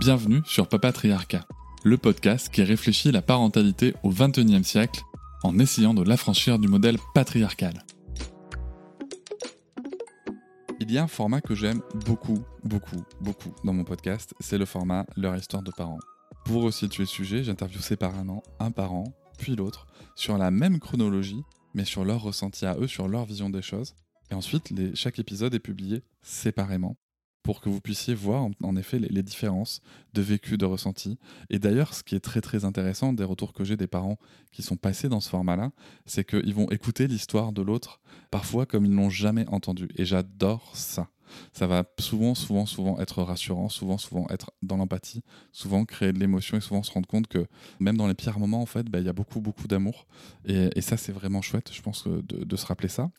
[0.00, 1.46] Bienvenue sur Papatriarcat,
[1.84, 5.02] le podcast qui réfléchit la parentalité au XXIe siècle
[5.42, 7.84] en essayant de l'affranchir du modèle patriarcal.
[10.80, 14.64] Il y a un format que j'aime beaucoup, beaucoup, beaucoup dans mon podcast, c'est le
[14.64, 16.00] format Leur histoire de parents.
[16.46, 19.04] Pour resituer le sujet, j'interviewe séparément un parent,
[19.36, 21.42] puis l'autre, sur la même chronologie,
[21.74, 23.94] mais sur leur ressenti à eux, sur leur vision des choses.
[24.30, 26.96] Et ensuite, chaque épisode est publié séparément
[27.42, 29.80] pour que vous puissiez voir en, effet les, différences
[30.12, 31.18] de vécu, de ressenti.
[31.48, 34.18] Et d'ailleurs, ce qui est très très intéressant des retours que j'ai des parents
[34.52, 35.72] qui sont passés dans ce format-là,
[36.06, 39.88] c'est qu'ils vont écouter l'histoire de l'autre, parfois comme ils n'ont jamais entendu.
[39.96, 41.08] Et j'adore ça.
[41.52, 46.18] Ça va souvent, souvent, souvent être rassurant, souvent, souvent être dans l'empathie, souvent créer de
[46.18, 47.46] l'émotion et souvent se rendre compte que
[47.78, 50.06] même dans les pires moments, en fait, bah, il y a beaucoup, beaucoup d'amour.
[50.44, 53.10] Et, et ça, c'est vraiment chouette, je pense, que de, de se rappeler ça.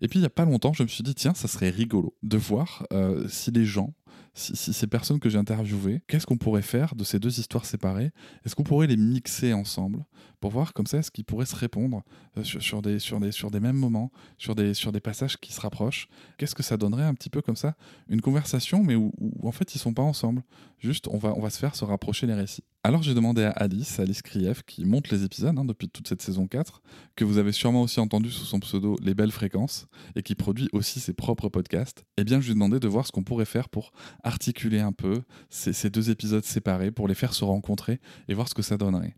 [0.00, 2.14] Et puis, il n'y a pas longtemps, je me suis dit, tiens, ça serait rigolo
[2.22, 3.94] de voir euh, si les gens,
[4.36, 8.12] si, ces personnes que j'ai interviewées, qu'est-ce qu'on pourrait faire de ces deux histoires séparées?
[8.44, 10.04] Est-ce qu'on pourrait les mixer ensemble
[10.40, 12.02] pour voir comme ça, est-ce qu'ils pourraient se répondre
[12.36, 15.52] euh, sur, des, sur, des, sur des mêmes moments, sur des, sur des passages qui
[15.52, 16.08] se rapprochent?
[16.36, 17.74] Qu'est-ce que ça donnerait un petit peu comme ça?
[18.08, 20.42] Une conversation, mais où, où, en fait ils sont pas ensemble.
[20.78, 22.64] Juste, on va, on va se faire se rapprocher les récits.
[22.86, 26.22] Alors j'ai demandé à Alice, Alice Krief, qui monte les épisodes hein, depuis toute cette
[26.22, 26.82] saison 4,
[27.16, 30.68] que vous avez sûrement aussi entendu sous son pseudo Les Belles Fréquences, et qui produit
[30.70, 33.44] aussi ses propres podcasts, eh bien je lui ai demandé de voir ce qu'on pourrait
[33.44, 33.90] faire pour
[34.22, 38.48] articuler un peu ces, ces deux épisodes séparés, pour les faire se rencontrer et voir
[38.48, 39.16] ce que ça donnerait.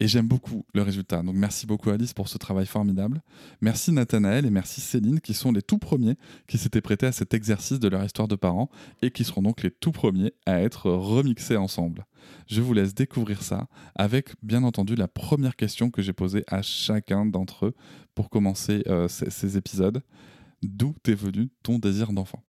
[0.00, 1.22] Et j'aime beaucoup le résultat.
[1.22, 3.22] Donc merci beaucoup Alice pour ce travail formidable.
[3.60, 6.16] Merci Nathanaël et merci Céline qui sont les tout premiers
[6.48, 8.70] qui s'étaient prêtés à cet exercice de leur histoire de parents
[9.02, 12.06] et qui seront donc les tout premiers à être remixés ensemble.
[12.48, 16.60] Je vous laisse découvrir ça avec bien entendu la première question que j'ai posée à
[16.60, 17.74] chacun d'entre eux
[18.14, 20.02] pour commencer euh, ces, ces épisodes.
[20.62, 22.42] D'où est venu ton désir d'enfant?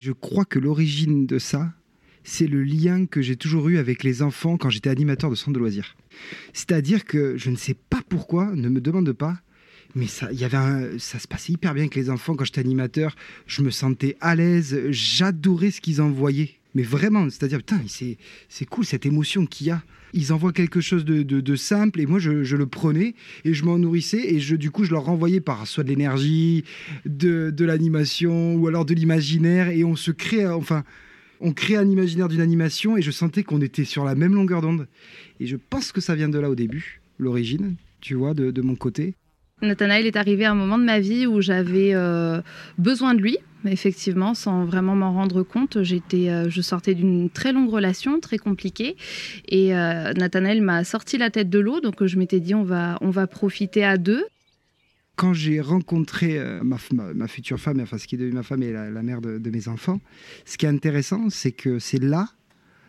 [0.00, 1.74] Je crois que l'origine de ça,
[2.24, 5.52] c'est le lien que j'ai toujours eu avec les enfants quand j'étais animateur de centre
[5.52, 5.96] de loisirs.
[6.52, 9.38] C'est-à-dire que je ne sais pas pourquoi, ne me demande pas,
[9.94, 13.16] mais ça, y avait ça se passait hyper bien avec les enfants quand j'étais animateur.
[13.46, 16.50] Je me sentais à l'aise, j'adorais ce qu'ils envoyaient.
[16.76, 18.16] Mais vraiment, c'est-à-dire, putain, c'est,
[18.48, 19.82] c'est cool cette émotion qu'il y a.
[20.12, 23.14] Ils envoient quelque chose de, de- de simple et moi je, je le prenais
[23.44, 26.64] et je m'en nourrissais et je, du coup je leur renvoyais par soit de l'énergie,
[27.06, 30.82] de, de l'animation ou alors de l'imaginaire et on se crée, enfin,
[31.40, 34.60] on crée un imaginaire d'une animation et je sentais qu'on était sur la même longueur
[34.60, 34.86] d'onde.
[35.40, 38.76] Et je pense que ça vient de là au début, l'origine, tu vois, de, mon
[38.76, 39.14] côté.
[39.62, 42.40] Nathanaël est arrivé à un moment de ma vie où j'avais euh,
[42.78, 43.36] besoin de lui,
[43.66, 45.82] effectivement, sans vraiment m'en rendre compte.
[45.82, 48.96] J'étais, euh, je sortais d'une très longue relation, très compliquée,
[49.48, 52.96] et euh, Nathanaël m'a sorti la tête de l'eau, donc je m'étais dit on va,
[53.02, 54.24] on va profiter à deux.
[55.16, 58.72] Quand j'ai rencontré euh, ma, future femme, enfin ce qui est devenu ma femme et
[58.72, 60.00] la, mère de, mes enfants,
[60.44, 62.28] ce qui est intéressant, c'est que c'est là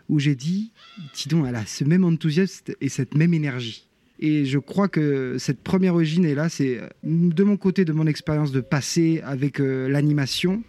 [0.08, 0.72] où j'ai dit,
[1.14, 3.88] dis donc, elle a ce même enthousiasme et cette même énergie.
[4.20, 7.92] Et je crois que cette première origine est là, c'est euh, de mon côté, de
[7.92, 10.64] mon expérience de passé avec euh, l'animation.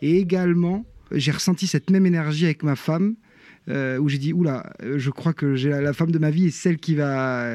[0.00, 3.14] Et également, j'ai ressenti cette même énergie avec ma femme,
[3.66, 6.76] où j'ai dit, oula, je crois que j'ai la, femme de ma vie est celle
[6.76, 7.48] qui va,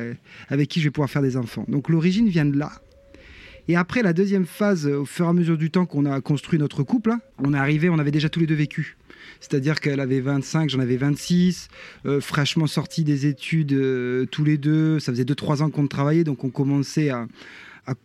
[0.47, 1.65] avec qui je vais pouvoir faire des enfants.
[1.67, 2.71] Donc l'origine vient de là.
[3.69, 6.57] Et après, la deuxième phase, au fur et à mesure du temps qu'on a construit
[6.57, 8.97] notre couple, hein, on est arrivé, on avait déjà tous les deux vécu.
[9.39, 11.67] C'est-à-dire qu'elle avait 25, j'en avais 26,
[12.07, 14.99] euh, fraîchement sortis des études euh, tous les deux.
[14.99, 17.27] Ça faisait 2-3 ans qu'on travaillait, donc on commençait à,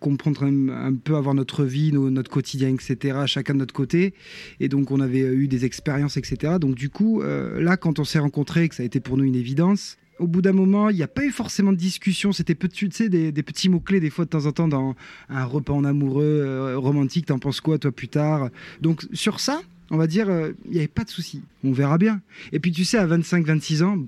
[0.01, 4.13] comprendre un, peu, avoir notre vie, notre quotidien, etc., chacun de notre côté.
[4.61, 6.59] Et donc on avait eu des expériences, etc.
[6.61, 9.25] Donc du coup, euh, là, quand on s'est rencontrés, que ça a été pour nous
[9.25, 12.33] une évidence, au bout d'un moment, il n'y a pas eu forcément de discussion.
[12.33, 14.95] C'était tu sais, des, petits mots-clés, des fois, de temps en temps, dans
[15.29, 17.27] un repas en amoureux, euh, romantique.
[17.27, 18.51] T'en penses quoi, toi, plus tard?
[18.81, 21.43] Donc, sur ça, on va dire, euh, il n'y avait pas de souci.
[21.63, 22.21] On verra bien.
[22.53, 23.99] Et puis, tu sais, à 25-26 ans,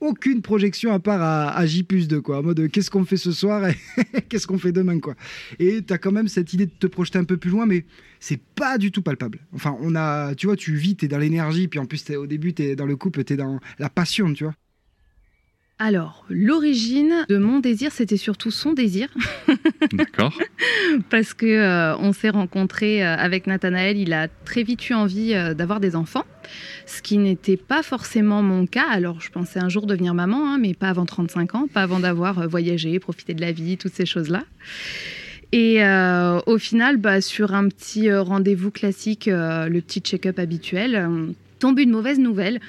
[0.00, 2.38] aucune projection à part à, à J plus 2, quoi.
[2.38, 3.76] En mode, euh, qu'est-ce qu'on fait ce soir et
[4.28, 5.14] qu'est-ce qu'on fait demain, quoi.
[5.58, 7.84] Et tu as quand même cette idée de te projeter un peu plus loin, mais
[8.20, 9.38] c'est pas du tout palpable.
[9.54, 12.26] Enfin, on a, tu vois, tu vis, tu es dans l'énergie, puis en plus, au
[12.26, 14.54] début, tu es dans le couple, tu dans la passion, tu vois.
[15.80, 19.08] Alors, l'origine de mon désir, c'était surtout son désir.
[19.92, 20.32] D'accord.
[21.10, 25.34] Parce que euh, on s'est rencontrés euh, avec Nathanaël, il a très vite eu envie
[25.34, 26.24] euh, d'avoir des enfants,
[26.86, 28.86] ce qui n'était pas forcément mon cas.
[28.88, 31.98] Alors, je pensais un jour devenir maman, hein, mais pas avant 35 ans, pas avant
[31.98, 34.44] d'avoir voyagé, profité de la vie, toutes ces choses-là.
[35.50, 35.84] Et
[36.46, 42.18] au final, bah, sur un petit rendez-vous classique, le petit check-up habituel, tombe une mauvaise
[42.18, 42.60] nouvelle.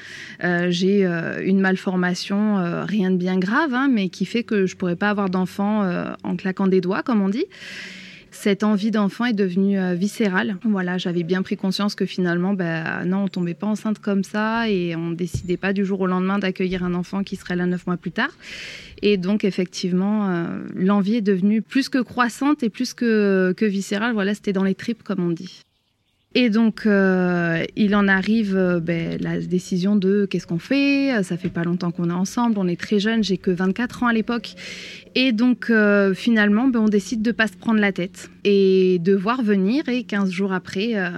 [0.42, 4.66] Euh, j'ai euh, une malformation, euh, rien de bien grave, hein, mais qui fait que
[4.66, 5.84] je pourrais pas avoir d'enfant
[6.24, 7.46] en claquant des doigts, comme on dit.
[8.32, 10.58] Cette envie d'enfant est devenue viscérale.
[10.64, 14.70] Voilà, j'avais bien pris conscience que finalement, ben, non, on tombait pas enceinte comme ça
[14.70, 17.88] et on décidait pas du jour au lendemain d'accueillir un enfant qui serait là neuf
[17.88, 18.32] mois plus tard.
[19.02, 24.14] Et donc, effectivement, l'envie est devenue plus que croissante et plus que, que viscérale.
[24.14, 25.62] Voilà, c'était dans les tripes, comme on dit.
[26.38, 31.24] Et donc, euh, il en arrive euh, ben, la décision de qu'est-ce qu'on fait.
[31.24, 34.08] Ça fait pas longtemps qu'on est ensemble, on est très jeune, j'ai que 24 ans
[34.08, 34.54] à l'époque.
[35.18, 39.16] Et donc, euh, finalement, ben, on décide de pas se prendre la tête et de
[39.16, 39.88] voir venir.
[39.88, 41.10] Et 15 jours après, euh,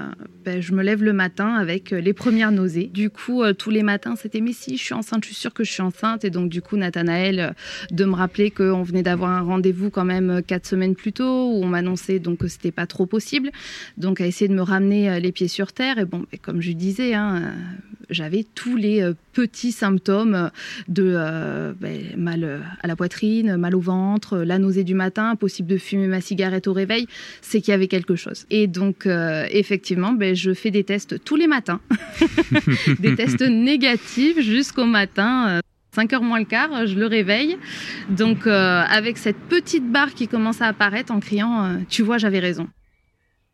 [0.46, 2.92] ben, je me lève le matin avec euh, les premières nausées.
[2.94, 5.64] Du coup, tous les matins, c'était mais si, je suis enceinte, je suis sûre que
[5.64, 6.24] je suis enceinte.
[6.26, 7.56] Et donc, du coup, Nathanaël,
[7.90, 11.64] de me rappeler qu'on venait d'avoir un rendez-vous quand même quatre semaines plus tôt, où
[11.64, 13.50] on m'annonçait donc que c'était pas trop possible.
[13.98, 15.98] Donc, à essayer de me ramener les pieds sur terre.
[15.98, 17.52] Et bon, comme je disais, hein,
[18.12, 20.52] j'avais tous les petits symptômes
[20.88, 25.78] de ben, mal à la poitrine, mal au ventre, la nausée du matin, possible de
[25.78, 27.08] fumer ma cigarette au réveil,
[27.42, 28.46] c'est qu'il y avait quelque chose.
[28.50, 31.80] Et donc, euh, effectivement, ben, je fais des tests tous les matins,
[33.00, 35.62] des tests négatifs jusqu'au matin.
[35.94, 37.58] 5 euh, moins le quart, je le réveille.
[38.10, 42.40] Donc, euh, avec cette petite barre qui commence à apparaître en criant Tu vois, j'avais
[42.40, 42.68] raison.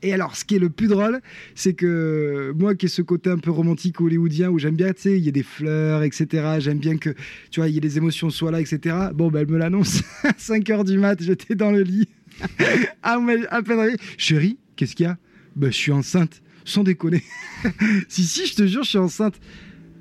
[0.04, 1.22] Et alors, ce qui est le plus drôle,
[1.56, 5.02] c'est que moi qui ai ce côté un peu romantique hollywoodien où j'aime bien, tu
[5.02, 6.58] sais, il y a des fleurs, etc.
[6.60, 7.12] J'aime bien que,
[7.52, 8.96] tu vois, il y ait des émotions soient là, etc.
[9.14, 12.10] Bon, ben, elle me l'annonce à 5 heures du mat, j'étais dans le lit.
[13.04, 13.98] à, peine réveillé.
[14.18, 15.18] Chérie, qu'est-ce qu'il y a?
[15.56, 16.42] Ben, je suis enceinte.
[16.66, 17.24] Sans déconner.
[18.10, 19.40] si, si, je te jure, je suis enceinte.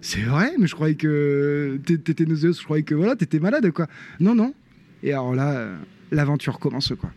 [0.00, 3.86] C'est vrai, mais je croyais que t'étais nauséeuse, je croyais que voilà, t'étais malade, quoi.
[4.18, 4.52] Non, non.
[5.04, 5.76] Et alors là, euh,
[6.10, 7.10] l'aventure commence, quoi.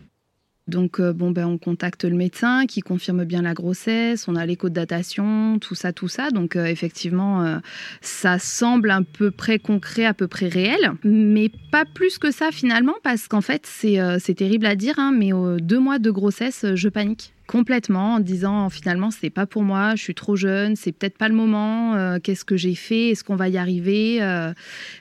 [0.67, 4.47] Donc, euh, bon, ben, on contacte le médecin qui confirme bien la grossesse, on a
[4.47, 6.31] l'écho de datation, tout ça, tout ça.
[6.31, 7.57] Donc, euh, effectivement, euh,
[8.01, 12.49] ça semble à peu près concret, à peu près réel, mais pas plus que ça
[12.51, 15.31] finalement, parce qu'en fait, c'est terrible à dire, hein, mais
[15.61, 20.01] deux mois de grossesse, je panique complètement en disant finalement c'est pas pour moi, je
[20.01, 23.49] suis trop jeune, c'est peut-être pas le moment, qu'est-ce que j'ai fait, est-ce qu'on va
[23.49, 24.19] y arriver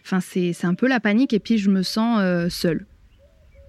[0.04, 2.20] Enfin c'est un peu la panique et puis je me sens
[2.52, 2.84] seule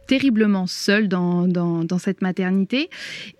[0.08, 2.90] terriblement seule dans, dans, cette maternité.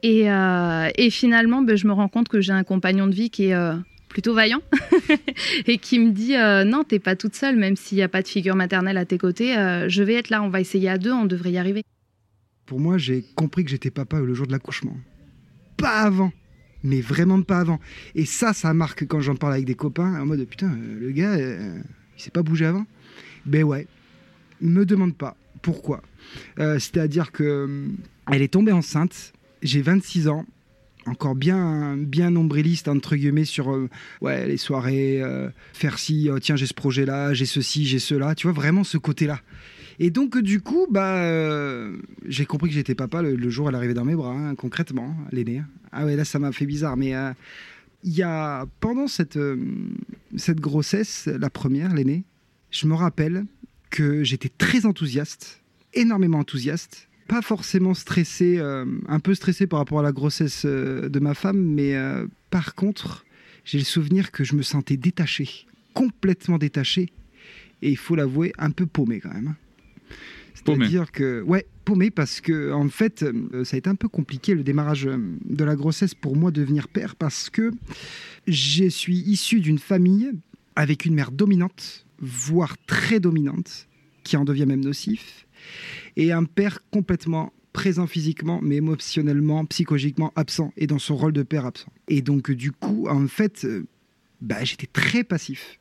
[0.04, 3.30] Et, euh, et finalement, ben, je me rends compte que j'ai un compagnon de vie
[3.30, 3.76] qui est euh,
[4.10, 4.62] plutôt vaillant
[5.68, 8.22] et qui me dit euh, non, t'es pas toute seule, même s'il n'y a pas
[8.22, 9.54] de figure maternelle à tes côtés,
[9.88, 11.84] je vais être là, on va essayer à deux, on devrait y arriver.
[12.66, 14.98] Pour moi, j'ai compris que j'étais papa le jour de l'accouchement.
[15.78, 16.32] Pas avant
[16.84, 17.80] mais vraiment pas avant.
[18.14, 21.36] Et ça, ça marque quand j'en parle avec des copains, en mode putain, le gars,
[21.36, 21.82] il
[22.16, 22.86] s'est pas bougé avant?
[23.48, 23.88] Ben ouais,
[24.62, 26.02] me demande pas pourquoi.
[26.60, 27.88] Euh, c'est-à-dire que euh,
[28.32, 29.34] elle est tombée enceinte.
[29.62, 30.46] J'ai 26 ans.
[31.08, 33.88] Encore bien bien nombriliste entre guillemets sur euh,
[34.22, 35.22] ouais les soirées
[35.72, 38.34] faire ci oh, tiens j'ai ce projet là j'ai ceci j'ai cela.
[38.34, 39.40] Tu vois vraiment ce côté là
[40.00, 41.22] et donc du coup bah
[42.26, 45.16] j'ai compris que j'étais papa le, jour où elle arrivait dans mes bras hein, concrètement
[45.32, 45.62] l'aîné
[45.92, 47.14] ah ouais là ça m'a fait bizarre mais
[48.04, 49.38] il y a pendant cette
[50.36, 52.24] cette grossesse la première l'aîné
[52.72, 53.46] je me rappelle
[53.92, 55.62] que j'étais très enthousiaste
[55.96, 61.10] énormément enthousiaste, pas forcément stressé, euh, un peu stressé par rapport à la grossesse euh,
[61.10, 63.26] de ma femme, mais euh, par contre,
[63.64, 67.10] j'ai le souvenir que je me sentais détaché, complètement détaché,
[67.82, 69.56] et il faut l'avouer, un peu paumé quand même.
[70.54, 73.26] C'est-à-dire que, ouais, paumé parce que, en fait,
[73.64, 77.16] ça a été un peu compliqué le démarrage de la grossesse pour moi devenir père
[77.16, 77.72] parce que
[78.48, 80.32] je suis issu d'une famille
[80.76, 83.88] avec une mère dominante, voire très dominante,
[84.24, 85.45] qui en devient même nocif,
[86.16, 91.44] et un père complètement présent physiquement, mais émotionnellement, psychologiquement absent, et dans son rôle de
[91.44, 91.92] père absent.
[92.08, 93.86] Et donc, du coup, en fait, euh,
[94.40, 95.78] bah, j'étais très passif,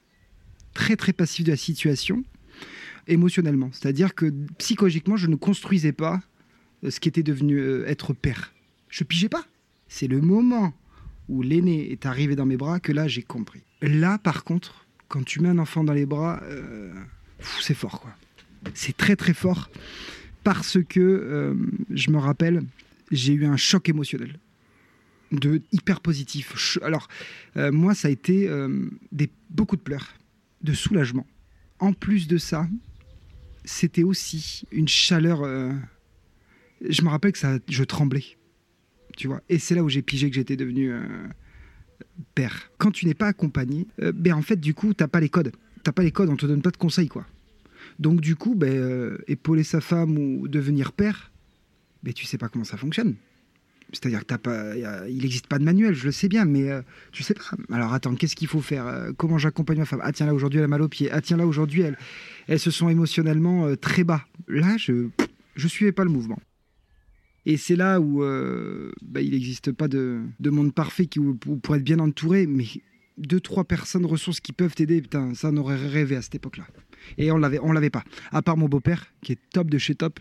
[0.74, 2.24] très très passif de la situation,
[3.06, 3.70] émotionnellement.
[3.72, 6.20] C'est-à-dire que psychologiquement, je ne construisais pas
[6.82, 8.52] euh, ce qui était devenu euh, être père.
[8.88, 9.44] Je pigeais pas.
[9.86, 10.74] C'est le moment
[11.28, 13.62] où l'aîné est arrivé dans mes bras que là, j'ai compris.
[13.82, 16.42] Là, par contre, quand tu mets un enfant dans les bras,
[17.60, 18.14] c'est fort, quoi.
[18.72, 19.68] C'est très très fort
[20.44, 21.54] parce que euh,
[21.90, 22.62] je me rappelle,
[23.10, 24.38] j'ai eu un choc émotionnel
[25.32, 26.78] de hyper positif.
[26.82, 27.08] Alors
[27.56, 30.14] euh, moi, ça a été euh, des beaucoup de pleurs,
[30.62, 31.26] de soulagement.
[31.80, 32.68] En plus de ça,
[33.64, 35.42] c'était aussi une chaleur.
[36.86, 38.24] Je me rappelle que ça, je tremblais,
[39.16, 39.42] tu vois.
[39.48, 40.92] Et c'est là où j'ai pigé que j'étais devenu
[42.34, 42.70] père.
[42.78, 45.52] Quand tu n'es pas accompagné, ben en fait, du coup, t'as pas les codes.
[45.82, 47.26] T'as pas les codes, on te donne pas de conseils, quoi.
[47.98, 51.32] Donc, du coup, ben, euh, épauler sa femme ou devenir père,
[52.02, 53.14] ben, tu sais pas comment ça fonctionne.
[53.92, 56.82] C'est-à-dire que t'as pas, il n'existe pas de manuel, je le sais bien, mais euh,
[57.12, 57.42] tu sais pas.
[57.72, 60.00] Alors attends, qu'est-ce qu'il faut faire Euh, Comment j'accompagne ma femme?
[60.02, 61.10] Ah tiens là aujourd'hui elle a mal au pied.
[61.10, 61.84] Ah tiens là aujourd'hui
[62.48, 64.24] elle, se sont émotionnellement euh, très bas.
[64.48, 65.08] Là je
[65.54, 66.40] je suivais pas le mouvement.
[67.46, 68.20] Et c'est là où
[69.02, 72.64] bah, il n'existe pas de, de monde parfait qui, pour être bien entouré, mais
[73.18, 76.64] deux trois personnes ressources qui peuvent t'aider, putain, ça on aurait rêvé à cette époque-là.
[77.18, 78.04] Et on l'avait, on l'avait pas.
[78.32, 80.20] À part mon beau-père qui est top de chez top,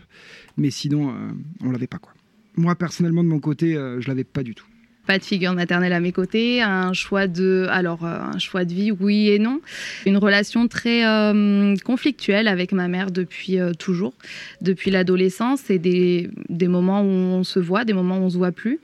[0.56, 1.30] mais sinon euh,
[1.62, 2.12] on l'avait pas quoi.
[2.56, 4.66] Moi personnellement de mon côté, euh, je l'avais pas du tout.
[5.06, 8.72] Pas de figure maternelle à mes côtés, un choix de, alors euh, un choix de
[8.72, 9.60] vie, oui et non,
[10.06, 14.14] une relation très euh, conflictuelle avec ma mère depuis euh, toujours,
[14.62, 18.38] depuis l'adolescence, et des, des moments où on se voit, des moments où on se
[18.38, 18.80] voit plus,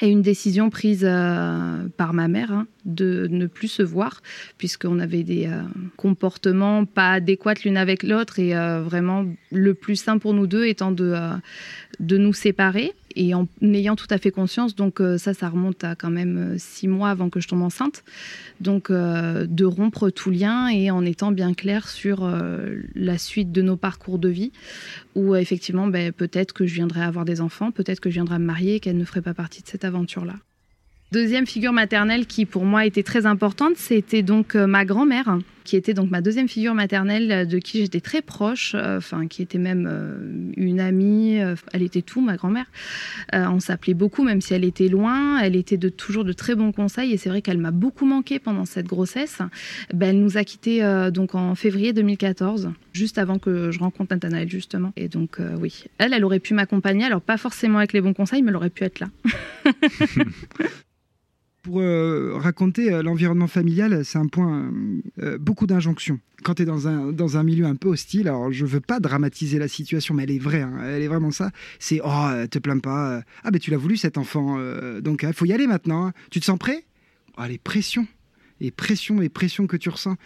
[0.00, 4.22] et une décision prise euh, par ma mère hein, de ne plus se voir,
[4.56, 5.62] puisqu'on avait des euh,
[5.96, 10.66] comportements pas adéquats l'une avec l'autre, et euh, vraiment le plus sain pour nous deux
[10.66, 11.14] étant de,
[12.00, 15.82] de nous séparer et en ayant tout à fait conscience, donc euh, ça, ça remonte
[15.84, 18.04] à quand même euh, six mois avant que je tombe enceinte,
[18.60, 22.28] donc euh, de rompre tout lien et en étant bien clair sur
[22.94, 24.52] la suite de nos parcours de vie,
[25.14, 28.44] où effectivement, ben, peut-être que je viendrai avoir des enfants, peut-être que je viendrai me
[28.44, 30.34] marier et qu'elle ne ferait pas partie de cette aventure-là.
[31.12, 35.38] Deuxième figure maternelle qui pour moi était très importante, c'était donc ma grand-mère,
[35.68, 39.26] qui était donc ma deuxième figure maternelle euh, de qui j'étais très proche, euh, enfin
[39.26, 41.38] qui était même euh, une amie,
[41.72, 42.64] elle était tout ma grand-mère.
[43.32, 45.38] On s'appelait beaucoup, même si elle était loin.
[45.40, 48.38] Elle était de toujours de très bons conseils et c'est vrai qu'elle m'a beaucoup manqué
[48.38, 49.40] pendant cette grossesse.
[49.92, 50.80] Ben, elle nous a quittés
[51.12, 54.92] donc en février 2014, juste avant que je rencontre Nathanaël justement.
[54.96, 57.04] Et donc oui, elle, elle aurait pu m'accompagner.
[57.04, 59.08] Alors pas forcément avec les bons conseils, mais elle aurait pu être là.
[61.68, 64.72] Pour euh, raconter euh, l'environnement familial, c'est un point,
[65.22, 66.18] euh, beaucoup d'injonctions.
[66.42, 69.00] Quand tu es dans un, dans un milieu un peu hostile, alors je veux pas
[69.00, 71.50] dramatiser la situation, mais elle est vraie, hein, elle est vraiment ça.
[71.78, 74.58] C'est oh, te plains pas, ah ben tu l'as voulu cet enfant,
[75.02, 76.06] donc il faut y aller maintenant.
[76.06, 76.12] hein.
[76.30, 76.86] Tu te sens prêt?
[77.36, 78.06] Oh, les pressions,
[78.60, 80.16] les pressions, les pressions que tu ressens.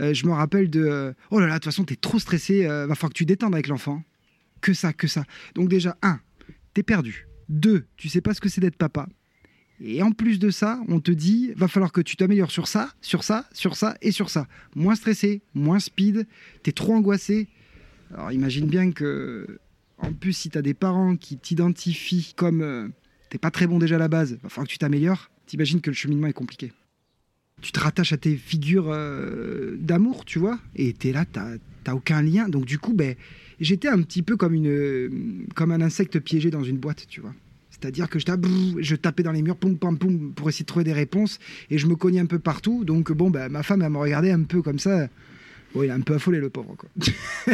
[0.00, 2.92] Je me rappelle de oh là là, de toute façon, tu es trop stressé, va
[2.96, 4.02] falloir que tu détendes avec l'enfant.
[4.60, 5.22] Que ça, que ça.
[5.54, 6.18] Donc déjà, un,
[6.74, 7.28] t'es perdu.
[7.48, 9.06] Deux, tu sais pas ce que c'est d'être papa.
[9.84, 12.94] Et en plus de ça, on te dit, va falloir que tu t'améliores sur ça,
[13.00, 14.46] sur ça, sur ça et sur ça.
[14.76, 16.26] Moins stressé, moins speed,
[16.62, 17.48] t'es trop angoissé.
[18.14, 19.58] Alors imagine bien que,
[19.98, 22.88] en plus, si t'as des parents qui t'identifient comme euh,
[23.28, 25.90] t'es pas très bon déjà à la base, va falloir que tu t'améliores, t'imagines que
[25.90, 26.72] le cheminement est compliqué.
[27.60, 32.22] Tu te rattaches à tes figures euh, d'amour, tu vois, et t'es là, t'as aucun
[32.22, 32.48] lien.
[32.48, 33.16] Donc du coup, ben,
[33.58, 37.34] j'étais un petit peu comme, une, comme un insecte piégé dans une boîte, tu vois.
[37.82, 41.88] C'est-à-dire que je, tapais, dans les murs, pour essayer de trouver des réponses, et je
[41.88, 42.84] me cognais un peu partout.
[42.84, 45.08] Donc, bon, bah, ma femme, elle me regardait un peu comme ça.
[45.74, 46.88] Bon, il a un peu affolé, le pauvre, quoi.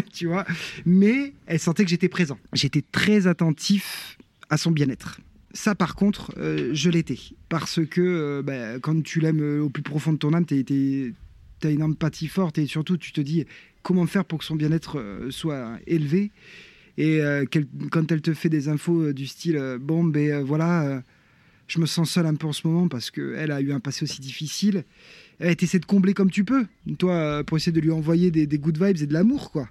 [0.13, 0.45] tu vois
[0.85, 2.39] Mais elle sentait que j'étais présent.
[2.53, 4.19] J'étais très attentif
[4.51, 5.21] à son bien-être.
[5.55, 7.19] Ça, par contre, euh, je l'étais.
[7.49, 11.15] Parce que euh, bah, quand tu l'aimes euh, au plus profond de ton âme, tu
[11.63, 13.47] as une empathie forte et surtout, tu te dis
[13.83, 16.31] comment faire pour que son bien-être soit élevé.
[16.99, 17.45] Et euh,
[17.93, 21.01] quand elle te fait des infos euh, du style euh, bon ben voilà
[21.69, 24.03] je me sens seul un peu en ce moment parce qu'elle a eu un passé
[24.03, 24.85] aussi difficile.
[25.39, 26.67] Elle essaie de combler comme tu peux.
[26.99, 29.69] Toi pour essayer de lui envoyer des, des good vibes et de l'amour quoi.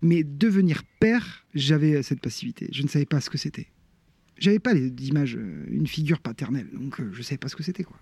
[0.00, 2.68] Mais devenir père j'avais cette passivité.
[2.72, 3.66] Je ne savais pas ce que c'était.
[4.38, 5.36] J'avais pas d'image
[5.68, 7.98] une figure paternelle donc je savais pas ce que c'était quoi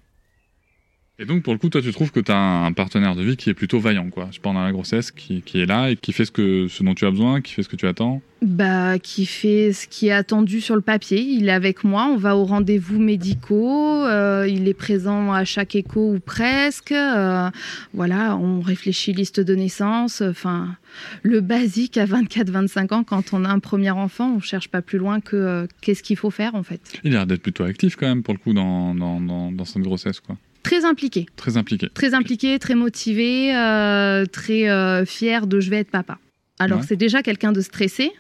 [1.19, 3.39] Et donc, pour le coup, toi, tu trouves que tu as un partenaire de vie
[3.39, 6.27] qui est plutôt vaillant, quoi, pendant la grossesse, qui, qui est là et qui fait
[6.27, 8.21] ce, que, ce dont tu as besoin, qui fait ce que tu attends.
[8.43, 11.19] Bah, qui fait ce qui est attendu sur le papier.
[11.23, 15.75] Il est avec moi, on va aux rendez-vous médicaux, euh, il est présent à chaque
[15.75, 16.93] écho ou presque.
[16.93, 17.49] euh,
[17.95, 20.21] voilà, on réfléchit liste de naissance.
[20.21, 20.77] Enfin,
[21.23, 24.99] le basique à 24-25 ans, quand on a un premier enfant, on cherche pas plus
[24.99, 27.01] loin que euh, qu'est-ce qu'il faut faire en fait.
[27.05, 29.65] Il a l'air d'être plutôt actif, quand même, pour le coup, dans, dans, dans, dans
[29.65, 30.37] cette grossesse, quoi.
[30.67, 31.89] Très impliqué, Très impliqué.
[31.95, 36.19] très impliqué, très motivé, euh, très euh, fier de je vais être papa.
[36.59, 36.85] Alors Ouais.
[36.89, 38.11] c'est déjà quelqu'un de stressé,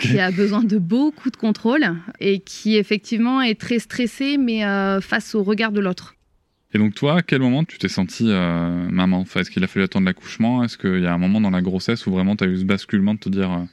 [0.00, 1.84] qui a besoin de beaucoup de contrôle
[2.20, 6.14] et qui effectivement est très stressé, mais euh, face au regard de l'autre.
[6.74, 9.18] Et donc, toi, à quel moment tu t'es sentie euh, maman?
[9.20, 10.64] Enfin, Est-ce qu'il a fallu attendre l'accouchement?
[10.64, 12.64] Est-ce qu'il y a un moment dans la grossesse où vraiment tu as eu ce
[12.64, 13.64] basculement de te dire euh,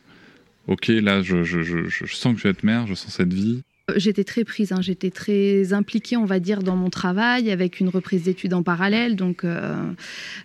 [0.67, 3.33] Ok, là, je, je, je, je sens que je vais être mère, je sens cette
[3.33, 3.61] vie?
[3.95, 4.81] J'étais très prise, hein.
[4.81, 9.15] j'étais très impliquée, on va dire, dans mon travail, avec une reprise d'études en parallèle,
[9.15, 9.75] donc euh,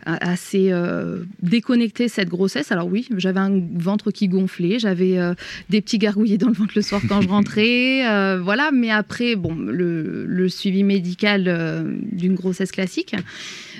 [0.06, 2.72] assez euh, déconnectée cette grossesse.
[2.72, 5.34] Alors oui, j'avais un ventre qui gonflait, j'avais euh,
[5.70, 8.70] des petits gargouillis dans le ventre le soir quand je rentrais, voilà.
[8.72, 13.14] Mais après, bon, le, le suivi médical d'une grossesse classique,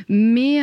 [0.09, 0.61] mais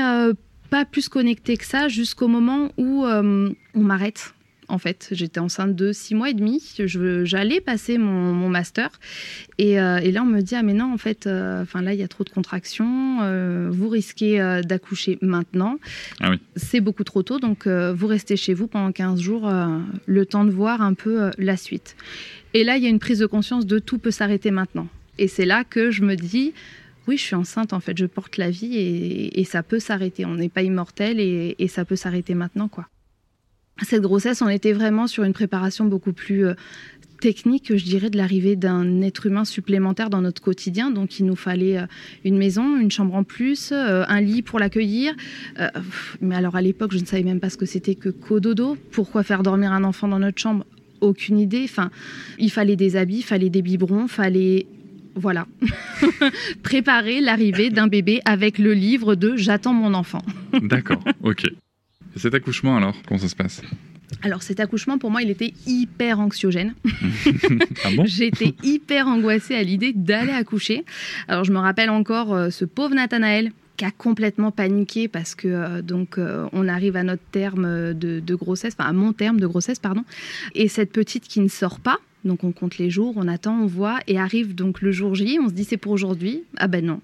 [0.70, 4.34] pas plus connecté que ça jusqu'au moment où on m'arrête
[4.72, 5.10] en fait.
[5.12, 6.62] J'étais enceinte de six mois et demi.
[6.78, 8.90] J'allais passer mon, mon master.
[9.58, 11.94] Et, euh, et là, on me dit Ah, mais non, en fait, euh, enfin là,
[11.94, 13.20] il y a trop de contractions.
[13.22, 15.78] euh, vous risquez d'accoucher maintenant.
[16.20, 16.40] Ah oui.
[16.56, 17.40] C'est beaucoup trop tôt.
[17.40, 19.52] Donc, vous restez chez vous pendant 15 jours,
[20.06, 21.96] le temps de voir un peu la suite.
[22.54, 24.88] Et là, il y a une prise de conscience de tout peut s'arrêter maintenant.
[25.18, 26.54] Et c'est là que je me dis
[27.08, 30.26] oui, je suis enceinte, en fait, je porte la vie et, et ça peut s'arrêter.
[30.26, 32.88] On n'est pas immortel et, et ça peut s'arrêter maintenant, quoi.
[33.84, 36.54] Cette grossesse, on était vraiment sur une préparation beaucoup plus euh,
[37.20, 40.92] technique, je dirais, de l'arrivée d'un être humain supplémentaire dans notre quotidien.
[40.92, 41.86] Donc, il nous fallait euh,
[42.24, 45.14] une maison, une chambre en plus, euh, un lit pour l'accueillir.
[46.22, 48.78] Mais alors, à l'époque, je ne savais même pas ce que c'était que cododo.
[48.92, 50.66] Pourquoi faire dormir un enfant dans notre chambre?
[51.00, 51.64] Aucune idée.
[51.64, 51.90] Enfin,
[52.38, 54.68] il fallait des habits, il fallait des biberons, il fallait
[55.16, 55.46] voilà,
[56.64, 60.22] préparer l'arrivée d'un bébé avec le livre de J'attends mon enfant.
[60.62, 61.48] D'accord, ok.
[62.16, 63.62] Et cet accouchement alors, comment ça se passe?
[64.24, 66.74] Alors cet accouchement, pour moi, il était hyper anxiogène.
[67.84, 68.06] Ah bon?
[68.06, 70.86] J'étais hyper angoissée à l'idée d'aller accoucher.
[71.28, 75.48] Alors je me rappelle encore euh, ce pauvre Nathanaël qui a complètement paniqué parce que
[75.48, 79.40] euh, donc euh, on arrive à notre terme de, de grossesse, enfin à mon terme
[79.40, 80.04] de grossesse pardon,
[80.56, 82.00] et cette petite qui ne sort pas.
[82.24, 85.40] Donc on compte les jours, on attend, on voit, et arrive donc le jour J,
[85.42, 86.44] on se dit c'est pour aujourd'hui.
[86.58, 87.02] Ah ben non.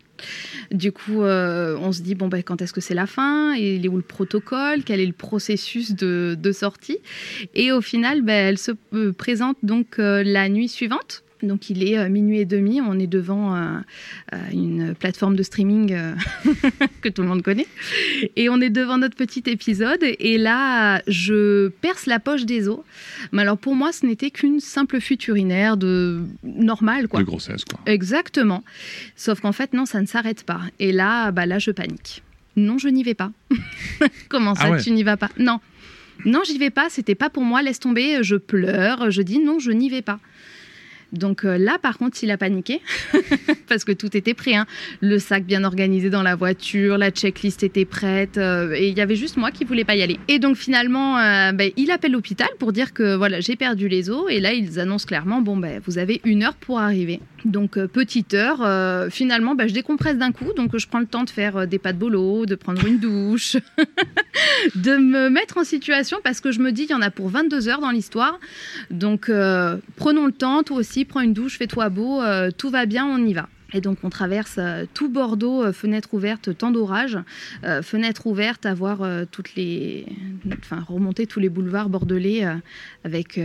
[0.72, 3.54] Du coup, euh, on se dit bon ben quand est-ce que c'est la fin?
[3.56, 4.84] Il est où le protocole?
[4.84, 7.00] Quel est le processus de, sortie?
[7.56, 11.24] Et au final, ben, elle se euh, présente donc euh, la nuit suivante.
[11.44, 13.78] Donc il est euh, minuit et demi, on est devant euh,
[14.34, 16.14] euh, une plateforme de streaming euh,
[17.02, 17.68] que tout le monde connaît.
[18.36, 20.00] Et on est devant notre petit épisode.
[20.02, 22.80] Et là, je perce la poche des os.
[23.32, 27.20] Mais alors pour moi, ce n'était qu'une simple fuite urinaire de normale, quoi.
[27.20, 27.80] De grossesse, quoi.
[27.86, 28.64] Exactement.
[29.16, 30.62] Sauf qu'en fait, non, ça ne s'arrête pas.
[30.80, 32.24] Et là, bah là, je panique.
[32.56, 33.32] Non, je n'y vais pas.
[34.30, 34.82] Comment ça, Ah ouais.
[34.82, 35.30] tu n'y vas pas?
[35.38, 35.60] Non.
[36.26, 36.88] Non, j'y vais pas.
[36.90, 37.62] C'était pas pour moi.
[37.62, 38.24] Laisse tomber.
[38.24, 39.12] Je pleure.
[39.12, 40.20] Je dis non, je n'y vais pas.
[41.14, 42.82] Donc euh, là, par contre, il a paniqué
[43.68, 44.56] parce que tout était prêt.
[44.56, 44.66] hein.
[45.02, 49.02] Le sac bien organisé dans la voiture, la checklist était prête euh, et il y
[49.02, 50.20] avait juste moi qui voulais pas y aller.
[50.28, 54.10] Et donc finalement, euh, ben, il appelle l'hôpital pour dire que voilà, j'ai perdu les
[54.10, 57.20] os et là ils annoncent clairement bon ben vous avez une heure pour arriver.
[57.46, 61.30] Donc petite heure, finalement ben, je décompresse d'un coup, donc je prends le temps de
[61.30, 63.58] faire des pas de bolo, de prendre une douche,
[64.76, 67.30] de me mettre en situation parce que je me dis il y en a pour
[67.30, 68.40] 22 heures dans l'histoire.
[68.92, 69.32] Donc
[69.96, 73.18] prenons le temps, toi aussi, prends une douche, fais-toi beau, euh, tout va bien, on
[73.26, 73.50] y va.
[73.74, 77.18] Et donc on traverse euh, tout Bordeaux, euh, fenêtre ouverte, temps d'orage,
[77.82, 80.06] fenêtre ouverte, à voir toutes les,
[80.60, 82.46] enfin remonter tous les boulevards bordelais
[83.04, 83.40] avec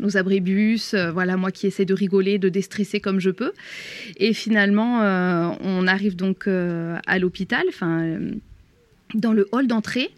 [0.00, 3.52] nos abribus, voilà moi qui essaie de rigoler, de déstresser comme je peux.
[4.16, 5.00] Et finalement
[5.60, 8.18] on arrive donc à l'hôpital, enfin
[9.12, 10.10] dans le hall d'entrée,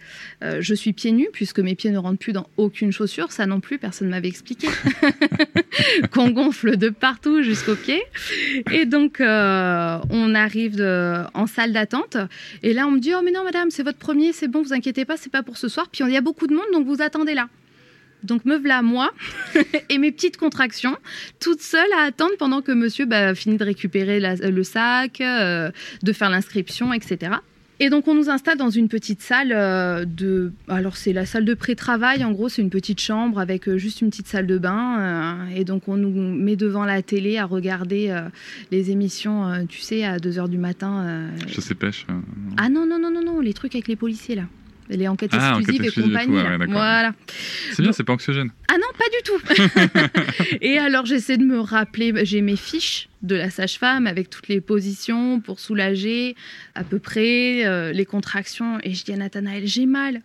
[0.42, 3.32] euh, je suis pieds nus puisque mes pieds ne rentrent plus dans aucune chaussure.
[3.32, 4.68] Ça non plus, personne ne m'avait expliqué.
[6.12, 8.02] Qu'on gonfle de partout jusqu'aux pieds.
[8.72, 12.16] Et donc, euh, on arrive euh, en salle d'attente.
[12.62, 14.72] Et là, on me dit Oh, mais non, madame, c'est votre premier, c'est bon, vous
[14.72, 15.88] inquiétez pas, c'est pas pour ce soir.
[15.90, 17.48] Puis il y a beaucoup de monde, donc vous attendez là.
[18.22, 19.12] Donc me voilà moi
[19.90, 20.96] et mes petites contractions,
[21.38, 26.30] toute seule à attendre pendant que monsieur bah, finit de récupérer le sac, de faire
[26.30, 27.36] l'inscription, etc.
[27.78, 30.52] Et donc on nous installe dans une petite salle euh, de...
[30.66, 34.00] Alors c'est la salle de pré-travail, en gros c'est une petite chambre avec euh, juste
[34.00, 34.98] une petite salle de bain.
[34.98, 38.14] euh, et donc on nous met devant la télé à regarder
[38.70, 41.28] les émissions, tu sais, à 2h du matin.
[41.48, 42.06] Chasse et pêche.
[42.56, 44.44] Ah non, non, non, non, non, les trucs avec les policiers là.
[44.88, 46.38] Les enquêtes Ah, exclusives et exclusives et compagnie.
[46.42, 46.72] tout, ouais, d'accord.
[46.74, 47.12] voilà.
[47.72, 48.50] C'est bien, c'est pas anxiogène.
[48.68, 50.56] Ah non, pas du tout.
[50.60, 54.60] et alors j'essaie de me rappeler, j'ai mes fiches de la sage-femme avec toutes les
[54.60, 56.36] positions pour soulager
[56.74, 58.78] à peu près euh, les contractions.
[58.82, 60.20] Et je dis à Nathanaël, j'ai mal.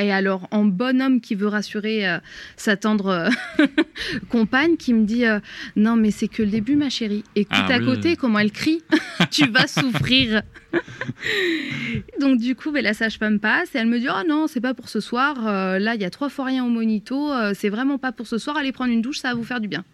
[0.00, 2.18] Et alors, en bon homme qui veut rassurer euh,
[2.56, 3.28] sa tendre euh,
[4.30, 5.40] compagne, qui me dit euh,
[5.76, 7.24] Non, mais c'est que le début, ma chérie.
[7.34, 7.86] Écoute Ah à oui.
[7.86, 8.82] côté comment elle crie.
[9.30, 10.42] tu vas souffrir.
[12.20, 14.74] Donc, du coup, ben, la sage-femme passe et elle me dit Oh non, c'est pas
[14.74, 15.46] pour ce soir.
[15.46, 17.30] Euh, là, il y a trois fois rien au monito.
[17.54, 18.56] C'est vraiment pas pour ce soir.
[18.56, 19.84] Allez prendre une douche, ça va vous faire du bien.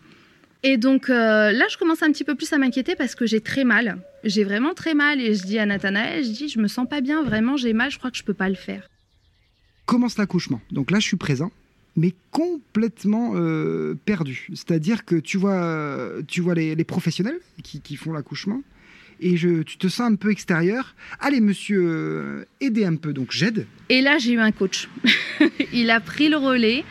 [0.65, 3.41] Et donc euh, là, je commence un petit peu plus à m'inquiéter parce que j'ai
[3.41, 3.99] très mal.
[4.25, 5.21] J'ai vraiment très mal.
[5.21, 7.91] Et je dis à Nathanaël Je dis Je me sens pas bien, vraiment, j'ai mal,
[7.91, 8.89] je crois que je peux pas le faire.
[9.87, 10.61] Commence l'accouchement.
[10.71, 11.51] Donc là, je suis présent.
[11.95, 14.49] mais complètement euh, perdu.
[14.55, 18.63] C'est-à-dire que tu vois, tu vois les, professionnels qui, font l'accouchement,
[19.23, 20.95] et tu te sens un peu extérieur.
[21.21, 23.13] Allez, monsieur, euh, aidez un peu.
[23.13, 23.67] Donc j'aide.
[23.89, 24.89] Et là, j'ai eu un coach.
[25.73, 26.85] il a pris le relais.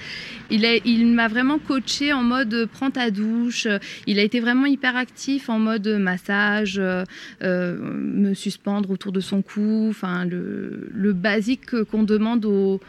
[0.52, 3.68] Il, m'a vraiment coaché en mode euh, prends ta douche.
[4.06, 7.04] Il a été vraiment hyper actif en mode massage, euh,
[7.42, 12.80] euh, me suspendre autour de son cou, enfin le, basique qu'on demande aux,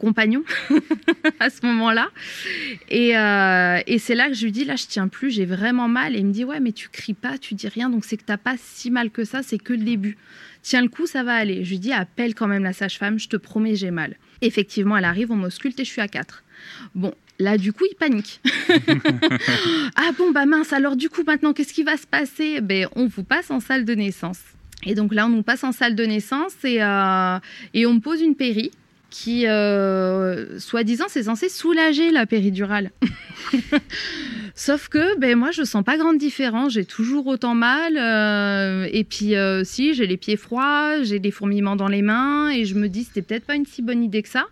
[0.00, 0.44] compagnons
[1.38, 2.08] à ce moment-là.
[2.88, 5.86] Et, euh, et c'est là que je lui dis là je tiens plus, j'ai vraiment
[5.86, 6.16] mal.
[6.16, 8.24] Et il me dit ouais mais tu cries pas, tu dis rien, donc c'est que
[8.24, 10.16] t'as pas si mal que ça, c'est que le début.
[10.62, 11.64] Tiens le coup, ça va aller.
[11.64, 14.16] Je lui dis appelle quand même la sage-femme, je te promets j'ai mal.
[14.40, 16.42] Effectivement, elle arrive, on m'ausculte et je suis à 4.
[16.94, 18.40] Bon, là, du coup, il panique.
[19.96, 22.60] ah bon, bah mince, alors du coup, maintenant, qu'est-ce qui va se passer?
[22.60, 24.38] Ben, on vous passe en salle de naissance.
[24.84, 27.38] Et donc là, on nous passe en salle de naissance et, euh,
[27.74, 28.70] et on me pose une péri
[29.10, 32.90] qui, euh, soi-disant, c'est censé soulager la péridurale.
[34.54, 36.72] Sauf que ben, moi, je sens pas grande différence.
[36.72, 37.96] J'ai toujours autant mal.
[37.96, 42.50] euh, et puis, si, j'ai les pieds froids, j'ai des fourmillements dans les mains.
[42.50, 44.46] Et je me dis, c'était peut-être pas une si bonne idée que ça.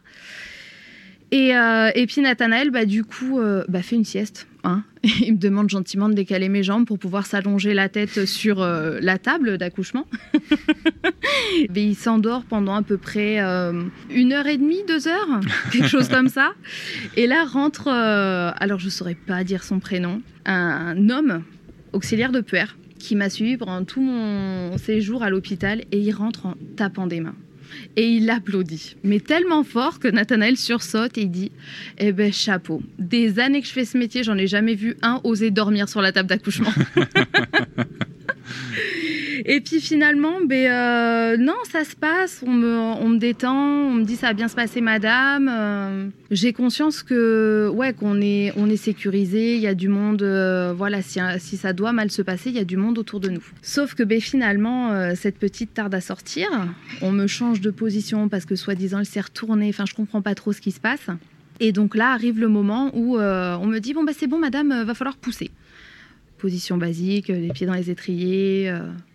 [1.32, 4.46] Et, euh, et puis, Nathanaël, bah, du coup, euh, bah, fait une sieste.
[4.62, 8.60] Hein il me demande gentiment de décaler mes jambes pour pouvoir s'allonger la tête sur
[8.60, 10.06] euh, la table d'accouchement.
[11.74, 15.40] Il s'endort pendant à peu près une heure et demie, deux heures,
[15.72, 16.52] quelque chose comme ça.
[17.16, 21.42] Et là rentre, alors je saurais pas dire son prénom, un homme
[21.92, 26.46] auxiliaire de puère qui m'a suivi pendant tout mon séjour à l'hôpital et il rentre
[26.46, 27.34] en tapant des mains.
[27.96, 31.52] Et il applaudit, mais tellement fort que Nathanaël sursaute et il dit
[31.98, 35.20] Eh ben chapeau, des années que je fais ce métier, j'en ai jamais vu un
[35.24, 36.72] oser dormir sur la table d'accouchement.
[39.44, 44.16] Et puis finalement, ben, euh, non, ça se passe, on me, détend, on me dit
[44.16, 45.48] ça va bien se passer, madame.
[45.50, 50.22] Euh, J'ai conscience que, ouais, qu'on est, on est sécurisé, il y a du monde,
[50.22, 53.20] euh, voilà, si, si ça doit mal se passer, il y a du monde autour
[53.20, 53.44] de nous.
[53.62, 56.48] Sauf que ben, finalement, cette petite tarde à sortir,
[57.02, 60.34] on me change de position parce que soi-disant elle s'est retournée, enfin je comprends pas
[60.34, 61.06] trop ce qui se passe.
[61.60, 64.84] Et donc là arrive le moment où on me dit, bon, bah, c'est bon, madame,
[64.84, 65.50] va falloir pousser.
[66.38, 68.72] Position basique, les pieds dans les étriers.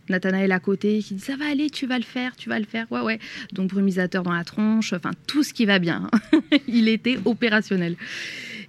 [0.10, 2.66] Nathanaël à côté qui dit ça va aller, tu vas le faire, tu vas le
[2.66, 2.92] faire.
[2.92, 3.20] Ouais, ouais.
[3.54, 6.10] Donc brumisateur dans la tronche, enfin tout ce qui va bien.
[6.68, 7.96] Il était opérationnel.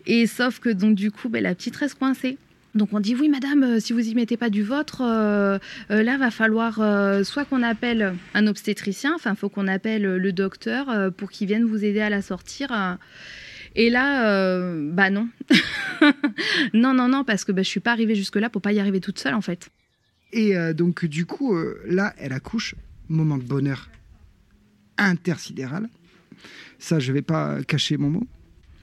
[0.07, 2.39] Et sauf que donc du coup, ben, la petite reste coincée.
[2.77, 5.59] Donc on dit oui madame, euh, si vous y mettez pas du vôtre, euh,
[5.91, 6.75] euh, là va falloir
[7.25, 11.85] soit qu'on appelle un obstétricien, enfin faut qu'on appelle le docteur pour qu'il vienne vous
[11.85, 12.99] aider à la sortir.
[13.75, 14.61] Et là,
[14.93, 15.29] bah non,
[16.75, 18.81] non non non parce que bah, je suis pas arrivée jusque là pour pas y
[18.81, 19.71] arriver toute seule en fait.
[20.33, 22.75] Et euh, donc, du coup, euh, là, elle accouche.
[23.09, 23.89] Moment de bonheur
[24.99, 25.89] intersidéral.
[26.79, 28.27] Ça, je vais pas cacher mon mot.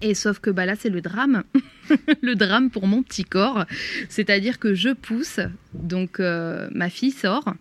[0.06, 1.44] Et sauf que bah là, c'est le drame.
[2.22, 3.64] le drame pour mon petit corps.
[4.10, 5.40] C'est-à-dire que je pousse,
[5.74, 7.54] donc euh, ma fille sort.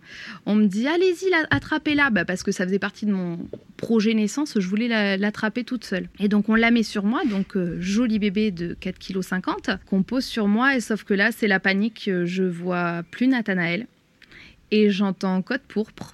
[0.45, 2.09] On me dit, allez-y, la- attrapez-la.
[2.09, 3.39] Bah, parce que ça faisait partie de mon
[3.77, 6.09] projet naissance, je voulais la- l'attraper toute seule.
[6.19, 9.41] Et donc, on la met sur moi, donc euh, joli bébé de 4,50
[9.77, 10.75] kg, qu'on pose sur moi.
[10.75, 12.09] Et sauf que là, c'est la panique.
[12.25, 13.87] Je vois plus Nathanaël.
[14.71, 16.13] Et j'entends code pourpre.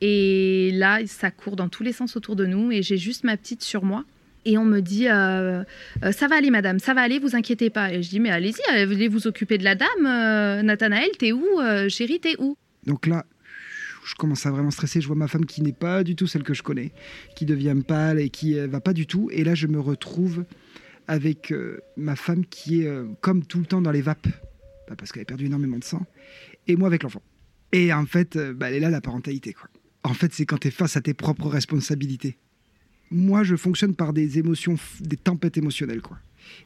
[0.00, 2.72] Et là, ça court dans tous les sens autour de nous.
[2.72, 4.04] Et j'ai juste ma petite sur moi.
[4.50, 5.62] Et on me dit, euh,
[6.02, 7.92] euh, ça va aller, madame, ça va aller, vous inquiétez pas.
[7.92, 10.06] Et je dis, mais allez-y, allez vous occuper de la dame.
[10.06, 12.56] Euh, Nathanaël, t'es où Euh, Chérie, t'es où?
[12.86, 13.26] Donc là,
[14.06, 15.02] je commence à vraiment stresser.
[15.02, 16.92] Je vois ma femme qui n'est pas du tout celle que je connais,
[17.36, 19.28] qui devient pâle et qui euh, va pas du tout.
[19.32, 20.46] Et là, je me retrouve
[21.08, 24.28] avec euh, ma femme qui est euh, comme tout le temps dans les vapes,
[24.88, 26.06] Bah, parce qu'elle a perdu énormément de sang,
[26.66, 27.22] et moi avec l'enfant.
[27.72, 29.52] Et en fait, euh, bah, elle est là la parentalité.
[29.52, 29.68] Quoi.
[30.04, 32.38] En fait, c'est quand tu es face à tes propres responsabilités.
[33.10, 36.02] Moi, je fonctionne par des émotions, des tempêtes émotionnelles.
[36.02, 36.18] Quoi.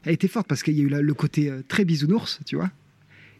[0.03, 2.71] Elle était forte parce qu'il y a eu le côté euh, très bisounours, tu vois.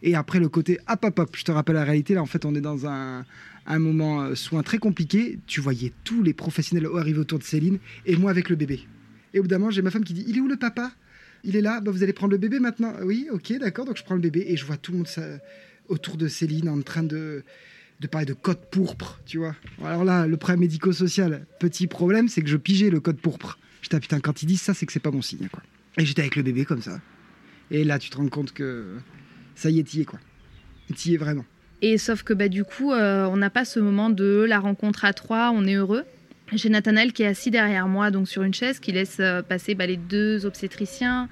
[0.02, 2.14] Et après, le côté hop, hop, hop, je te rappelle la réalité.
[2.14, 3.26] Là, en fait, on est dans un,
[3.68, 5.40] moment euh, soin très compliqué.
[5.48, 8.82] Tu voyais tous les professionnels arriver autour de Céline et moi avec le bébé.
[9.34, 10.92] Et au bout d'un moment, j'ai ma femme qui dit Il est où le papa?
[11.46, 13.86] Il est là, bah, vous allez prendre le bébé maintenant Oui, ok, d'accord.
[13.86, 15.08] Donc je prends le bébé et je vois tout le monde
[15.90, 17.44] autour de Céline en train de,
[18.04, 19.56] de parler de code pourpre, tu vois.
[19.84, 23.58] Alors là, le problème médico-social, petit problème, c'est que je pigeais le code pourpre.
[23.82, 25.64] J'étais, ah, putain, quand ils disent ça, c'est que c'est pas bon signe, quoi.
[25.98, 27.00] Et j'étais avec le bébé comme ça.
[27.72, 28.98] Et là, tu te rends compte que
[29.56, 30.20] ça y est, t'y es, quoi.
[30.94, 31.46] T'y es vraiment.
[31.82, 35.06] Et sauf que bah, du coup, euh, on n'a pas ce moment de la rencontre
[35.06, 36.04] à trois, on est heureux.
[36.56, 39.74] J'ai Nathanaël qui est assis derrière moi, donc sur une chaise, qui laisse euh, passer
[39.74, 41.28] bah, les deux obstétriciens.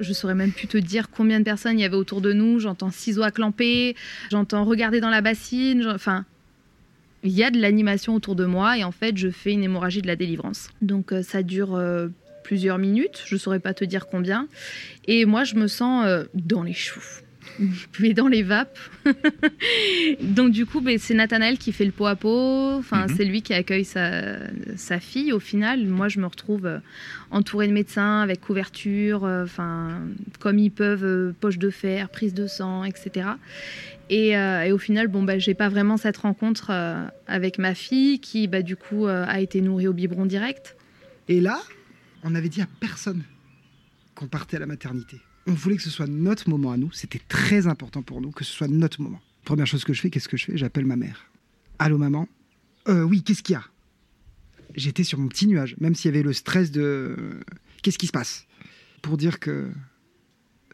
[0.00, 2.58] Je saurais même plus te dire combien de personnes il y avait autour de nous.
[2.58, 3.94] J'entends ciseaux à clamper,
[4.30, 5.86] j'entends regarder dans la bassine.
[5.86, 6.24] Enfin,
[7.22, 10.02] il y a de l'animation autour de moi et en fait, je fais une hémorragie
[10.02, 10.70] de la délivrance.
[10.82, 12.08] Donc euh, ça dure euh,
[12.42, 14.48] plusieurs minutes, je ne saurais pas te dire combien.
[15.06, 17.22] Et moi, je me sens dans les choux,
[18.00, 18.78] mais dans les vapes.
[20.20, 22.72] Donc du coup, ben, c'est Nathanaël qui fait le pot à pot.
[22.78, 23.14] Enfin, Mhm.
[23.16, 24.38] c'est lui qui accueille sa,
[24.76, 25.32] sa fille.
[25.32, 26.78] Au final, moi, je me retrouve euh,
[27.30, 30.00] entourée de médecins avec couverture, euh, enfin,
[30.40, 33.28] comme ils peuvent, euh, poche de fer, prise de sang, etc.
[34.10, 37.74] Et, euh, et au final, bon, bah, j'ai pas vraiment cette rencontre euh, avec ma
[37.74, 40.76] fille qui, bah, du coup, euh, a été nourrie au biberon direct.
[41.28, 41.58] Et là,
[42.22, 43.22] on avait dit à personne
[44.14, 45.16] qu'on partait à la maternité.
[45.46, 46.90] On voulait que ce soit notre moment à nous.
[46.92, 49.20] C'était très important pour nous que ce soit notre moment.
[49.44, 50.56] Première chose que je fais, qu'est-ce que je fais?
[50.56, 51.30] J'appelle ma mère.
[51.78, 52.28] Allô maman?
[52.88, 53.64] Euh, Oui, qu'est-ce qu'il y a?
[54.74, 57.40] J'étais sur mon petit nuage, même s'il y avait le stress de
[57.82, 58.46] qu'est-ce qui se passe?
[59.02, 59.70] Pour dire que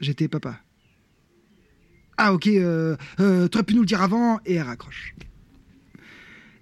[0.01, 0.61] j'étais papa.
[2.17, 5.15] Ah ok, euh, euh, tu aurais pu nous le dire avant et elle raccroche.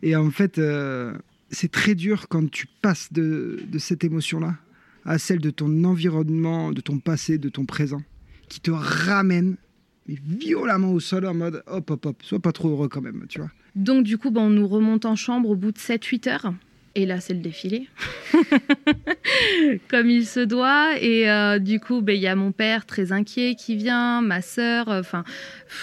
[0.02, 1.16] Et en fait, euh,
[1.50, 4.56] c'est très dur quand tu passes de, de cette émotion-là
[5.08, 8.02] à celle de ton environnement, de ton passé, de ton présent,
[8.48, 9.56] qui te ramène
[10.06, 13.40] violemment au sol en mode hop hop hop, sois pas trop heureux quand même, tu
[13.40, 13.50] vois.
[13.74, 16.52] Donc, du coup, bah, on nous remonte en chambre au bout de 7-8 heures.
[16.98, 17.86] Et là, c'est le défilé.
[19.88, 21.00] Comme il se doit.
[21.00, 24.42] Et euh, du coup, bah, il y a mon père très inquiet qui vient, ma
[24.42, 25.22] sœur, euh, enfin,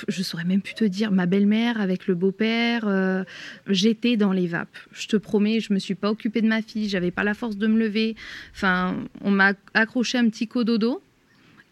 [0.10, 2.84] je saurais même plus te dire, ma belle-mère avec le beau-père.
[2.86, 3.24] euh,
[3.70, 4.78] J'étais dans les vapes.
[4.92, 7.56] Je te promets, je me suis pas occupée de ma fille, j'avais pas la force
[7.56, 8.18] de me lever.
[8.54, 11.02] Enfin, on m'a accroché un petit cododo.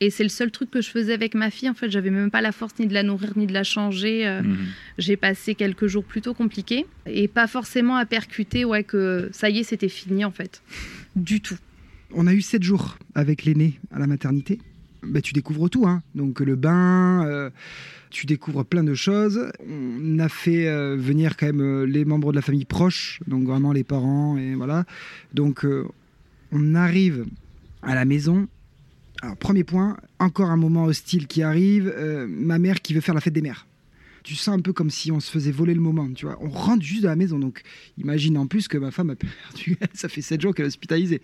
[0.06, 1.70] Et c'est le seul truc que je faisais avec ma fille.
[1.70, 4.28] En fait, j'avais même pas la force ni de la nourrir ni de la changer.
[4.28, 4.58] euh, Mhm.
[4.98, 9.60] j'ai passé quelques jours plutôt compliqués et pas forcément à percuter ouais, que ça y
[9.60, 10.62] est, c'était fini en fait.
[11.16, 11.58] Du tout.
[12.14, 14.60] On a eu sept jours avec l'aîné à la maternité.
[15.04, 16.02] Bah, tu découvres tout, hein.
[16.16, 17.50] donc le bain, euh,
[18.10, 19.52] tu découvres plein de choses.
[19.70, 23.44] On a fait euh, venir quand même euh, les membres de la famille proches, donc
[23.46, 24.86] vraiment les parents, et voilà.
[25.34, 25.86] Donc euh,
[26.52, 27.26] on arrive
[27.82, 28.48] à la maison.
[29.24, 33.16] Alors premier point, encore un moment hostile qui arrive, euh, ma mère qui veut faire
[33.16, 33.66] la fête des mères.
[34.22, 36.38] Tu sens un peu comme si on se faisait voler le moment, tu vois.
[36.42, 37.62] On rentre juste de la maison, donc
[37.98, 41.22] imagine en plus que ma femme a perdu, ça fait sept jours qu'elle est hospitalisée.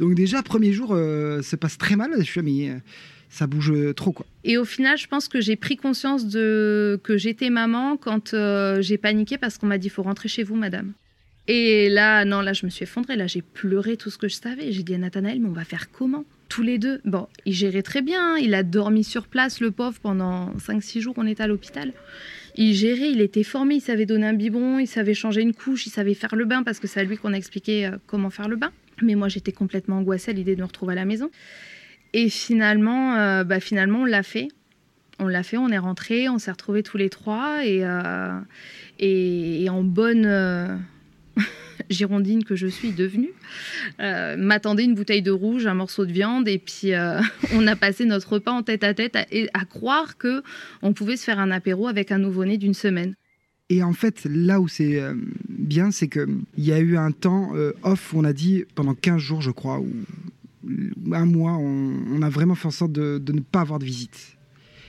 [0.00, 2.10] Donc déjà, premier jour, euh, ça passe très mal.
[2.18, 2.78] Je suis mais euh,
[3.30, 4.26] ça bouge euh, trop, quoi.
[4.42, 8.34] Et au final, je pense que j'ai pris conscience de que j'étais maman quand
[8.80, 10.94] j'ai paniqué parce qu'on m'a dit faut rentrer chez vous, madame.
[11.46, 13.14] Et là, non, là, je me suis effondrée.
[13.14, 14.72] Là, j'ai pleuré tout ce que je savais.
[14.72, 17.00] J'ai dit à Nathanaël, mais on va faire comment Tous les deux.
[17.04, 18.34] Bon, il gérait très bien.
[18.34, 18.36] hein.
[18.40, 21.14] Il a dormi sur place, le pauvre, pendant 5-6 jours.
[21.16, 21.92] On était à l'hôpital.
[22.54, 23.76] Il gérait, il était formé.
[23.76, 26.62] Il savait donner un biberon, il savait changer une couche, il savait faire le bain
[26.62, 28.70] parce que c'est à lui qu'on a expliqué euh, comment faire le bain.
[29.02, 31.30] Mais moi, j'étais complètement angoissée à l'idée de me retrouver à la maison.
[32.14, 34.48] Et finalement, euh, bah, finalement, on l'a fait.
[35.18, 38.38] On l'a fait, on est rentrés, on s'est retrouvés tous les trois et, euh,
[38.98, 40.26] et, et en bonne
[41.90, 43.30] girondine que je suis devenue,
[44.00, 47.20] euh, m'attendait une bouteille de rouge, un morceau de viande et puis euh,
[47.54, 50.42] on a passé notre repas en tête à tête à, à croire que
[50.82, 53.14] on pouvait se faire un apéro avec un nouveau-né d'une semaine.
[53.68, 55.14] Et en fait, là où c'est euh,
[55.48, 59.42] bien, c'est qu'il y a eu un temps off on a dit, pendant 15 jours,
[59.42, 59.92] je crois, ou
[61.12, 64.36] un mois, on, a vraiment fait en sorte de, ne pas avoir de visite.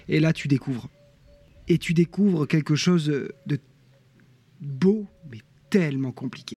[0.08, 0.90] Et là, tu découvres.
[1.68, 3.60] Et tu découvres quelque chose de
[4.62, 5.08] beau,
[5.70, 6.57] tellement compliqué.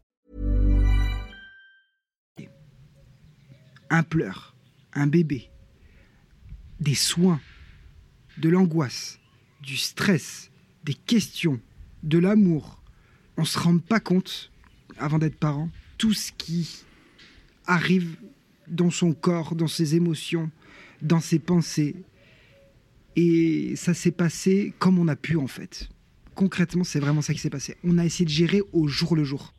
[3.93, 4.55] Un pleur,
[4.93, 5.49] un bébé,
[6.79, 7.41] des soins,
[8.37, 9.19] de l'angoisse,
[9.61, 10.49] du stress,
[10.85, 11.59] des questions,
[12.01, 12.81] de l'amour.
[13.35, 14.49] On se rend pas compte,
[14.97, 16.85] avant d'être parent, tout ce qui
[17.65, 18.15] arrive
[18.69, 20.49] dans son corps, dans ses émotions,
[21.01, 21.97] dans ses pensées.
[23.17, 25.89] Et ça s'est passé comme on a pu en fait.
[26.33, 27.75] Concrètement, c'est vraiment ça qui s'est passé.
[27.83, 29.53] On a essayé de gérer au jour le jour.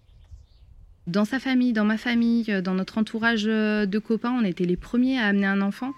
[1.08, 4.64] Dans sa famille, dans ma famille, euh, dans notre entourage euh, de copains, on était
[4.64, 5.92] les premiers à amener un enfant.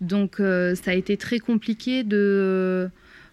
[0.00, 2.88] Donc euh, ça a été très compliqué de,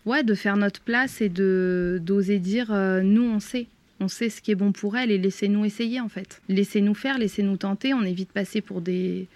[0.06, 2.74] ouais, de faire notre place et de d'oser dire
[3.04, 3.68] nous on sait.
[4.02, 6.42] On sait ce qui est bon pour elle et laissez-nous essayer en fait.
[6.50, 7.94] Laissez-nous faire, laissez-nous tenter.
[7.94, 9.28] On évite de passer pour des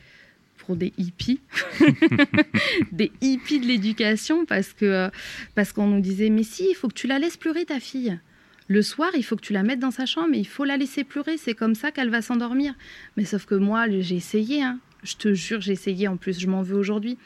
[0.58, 1.40] pour des hippies,
[2.92, 5.10] des hippies de l'éducation parce que
[5.56, 8.20] parce qu'on nous disait mais si il faut que tu la laisses pleurer ta fille.
[8.72, 10.78] Le soir, il faut que tu la mettes dans sa chambre et il faut la
[10.78, 11.38] laisser pleurer.
[11.38, 12.76] C'est comme ça qu'elle va s'endormir.
[13.18, 14.62] Mais sauf que moi, j'ai essayé.
[14.62, 14.80] Hein.
[15.02, 16.08] Je te jure, j'ai essayé.
[16.08, 17.18] En plus, je m'en veux aujourd'hui.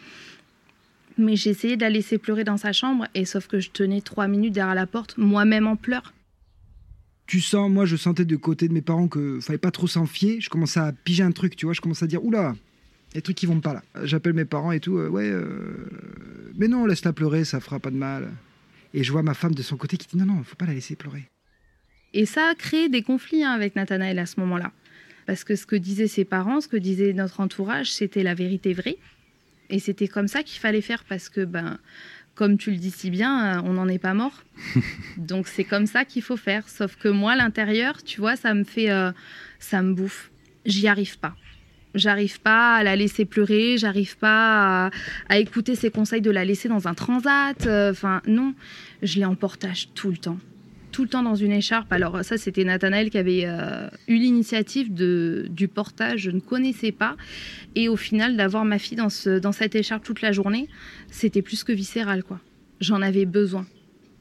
[1.17, 3.08] Mais j'ai essayé de la laisser pleurer dans sa chambre.
[3.13, 6.13] Et sauf que je tenais trois minutes derrière la porte, moi-même en pleurs.
[7.27, 10.06] Tu sens, moi, je sentais de côté de mes parents que fallait pas trop s'en
[10.06, 10.39] fier.
[10.39, 11.73] Je commençais à piger un truc, tu vois.
[11.73, 12.56] Je commençais à dire, oula,
[13.15, 13.84] les trucs qui vont pas là.
[14.06, 14.97] J'appelle mes parents et tout.
[14.97, 15.89] euh, ouais, euh,
[16.56, 18.32] mais non, laisse-la pleurer, ça fera pas de mal.
[18.93, 20.73] Et je vois ma femme de son côté qui dit, non, non, faut pas la
[20.73, 21.27] laisser pleurer.
[22.13, 24.71] Et ça a créé des conflits hein, avec Nathanaël à ce moment-là.
[25.26, 28.73] Parce que ce que disaient ses parents, ce que disait notre entourage, c'était la vérité
[28.73, 28.97] vraie.
[29.69, 31.80] Et c'était comme ça qu'il fallait faire parce que, ben,
[32.36, 34.43] comme tu le dis si bien, euh, on n'en est pas mort.
[35.17, 36.67] Donc c'est comme ça qu'il faut faire.
[36.67, 38.91] Sauf que moi, l'intérieur, tu vois, ça me fait.
[38.91, 39.12] euh,
[39.60, 40.30] ça me bouffe.
[40.65, 41.36] J'y arrive pas.
[41.95, 44.91] J'arrive pas à la laisser pleurer, j'arrive pas à,
[45.30, 47.65] à écouter ses conseils de la laisser dans un transat.
[47.67, 48.56] euh, Enfin, non,
[49.04, 50.39] je l'ai en portage tout le temps
[50.93, 51.91] tout le temps dans une écharpe.
[51.91, 57.17] Alors ça, c'était Nathanaël qui avait euh, eu l'initiative du portage, je ne connaissais pas.
[57.75, 60.69] Et au final, d'avoir ma fille dans cette écharpe toute la journée,
[61.10, 62.39] c'était plus que viscéral, quoi.
[62.79, 63.65] J'en avais besoin.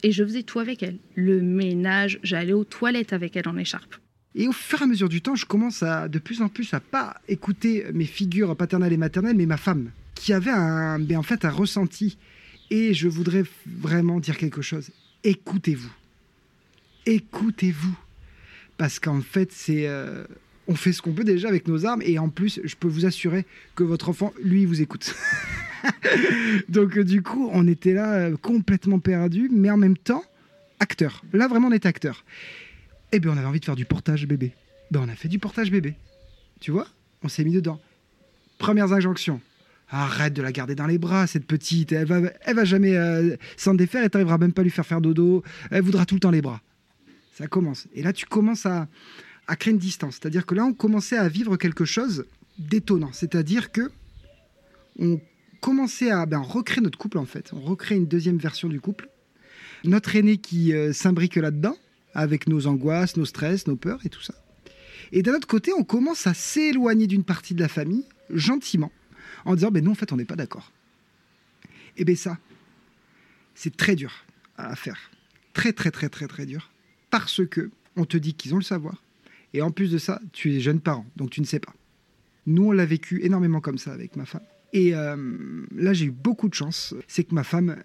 [0.02, 0.96] Et je faisais tout avec elle.
[1.14, 3.94] Le ménage, j'allais aux toilettes avec elle en écharpe.
[4.34, 6.72] Et au fur et à mesure du temps, je commence à de plus en plus
[6.72, 11.18] à pas écouter mes figures paternelles et maternelles, mais ma femme, qui avait un, ben,
[11.18, 12.16] en fait un ressenti.
[12.70, 14.90] Et je voudrais vraiment dire quelque chose.
[15.22, 15.92] Écoutez-vous.
[17.06, 17.96] Écoutez-vous.
[18.78, 19.86] Parce qu'en fait, c'est.
[19.86, 20.24] euh,
[20.68, 23.04] on fait ce qu'on peut déjà avec nos armes, et en plus, je peux vous
[23.06, 25.14] assurer que votre enfant, lui, vous écoute.
[26.68, 30.24] Donc, euh, du coup, on était là euh, complètement perdus, mais en même temps,
[30.80, 31.22] acteur.
[31.32, 32.24] Là, vraiment, on est acteur.
[33.10, 34.52] Eh bien, on avait envie de faire du portage bébé.
[34.90, 35.94] Ben, on a fait du portage bébé.
[36.60, 36.86] Tu vois?
[37.22, 37.80] On s'est mis dedans.
[38.58, 39.40] Premières injonctions.
[39.90, 41.92] Arrête de la garder dans les bras, cette petite.
[41.92, 42.96] Elle va, elle va jamais
[43.58, 45.42] s'en défaire et t'arriveras même pas à lui faire faire dodo.
[45.70, 46.62] Elle voudra tout le temps les bras.
[47.32, 47.88] Ça commence.
[47.94, 48.88] Et là, tu commences à,
[49.58, 50.14] créer une distance.
[50.14, 52.24] C'est-à-dire que là, on commençait à vivre quelque chose
[52.58, 53.10] d'étonnant.
[53.12, 53.90] C'est-à-dire que
[54.98, 55.20] on
[55.60, 57.52] commençait à ben, recréer notre couple, en fait.
[57.52, 59.08] On recrée une deuxième version du couple.
[59.84, 61.76] Notre aîné qui euh, s'imbrique là-dedans,
[62.14, 64.34] avec nos angoisses, nos stress, nos peurs et tout ça.
[65.12, 68.92] Et d'un autre côté, on commence à s'éloigner d'une partie de la famille, gentiment,
[69.44, 70.72] en disant, ben non, en fait, on n'est pas d'accord.
[71.96, 72.38] Et bien ça,
[73.54, 74.24] c'est très dur
[74.56, 75.10] à faire.
[75.52, 76.71] Très, très, très, très, très dur.
[77.12, 79.02] Parce que on te dit qu'ils ont le savoir.
[79.52, 81.74] Et en plus de ça, tu es jeune parent, donc tu ne sais pas.
[82.46, 84.42] Nous, on l'a vécu énormément comme ça avec ma femme.
[84.72, 85.16] Et euh,
[85.76, 86.94] là, j'ai eu beaucoup de chance.
[87.06, 87.76] C'est que ma femme,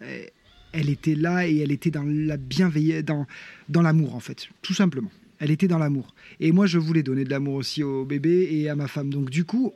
[0.71, 3.27] elle, était là et elle était dans la bienveillance, dans,
[3.67, 5.11] dans l'amour, en fait, tout simplement.
[5.39, 6.15] Elle était dans l'amour.
[6.39, 9.09] Et moi, je voulais donner de l'amour aussi au bébé et à ma femme.
[9.09, 9.73] Donc, du coup,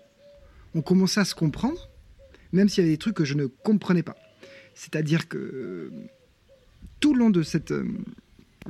[0.74, 1.90] on commençait à se comprendre,
[2.54, 4.16] même s'il y avait des trucs que je ne comprenais pas.
[4.76, 5.92] C'est-à-dire que euh,
[7.02, 7.86] tout le long de, cette, euh,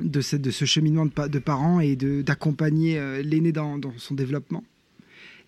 [0.02, 4.14] de, cette- de ce cheminement de, pa- de parents et d'accompagner euh, l'aîné dans, son
[4.14, 4.64] développement,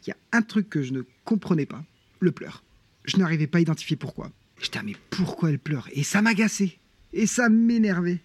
[0.06, 1.84] il y a un truc que je ne comprenais pas,
[2.20, 2.62] le pleur.
[3.04, 4.30] Je n'arrivais pas à identifier pourquoi.
[4.60, 5.88] J'étais, ah, mais pourquoi elle pleure?
[5.92, 6.78] Et ça m'agaçait.
[7.12, 8.20] Et ça m'énervait.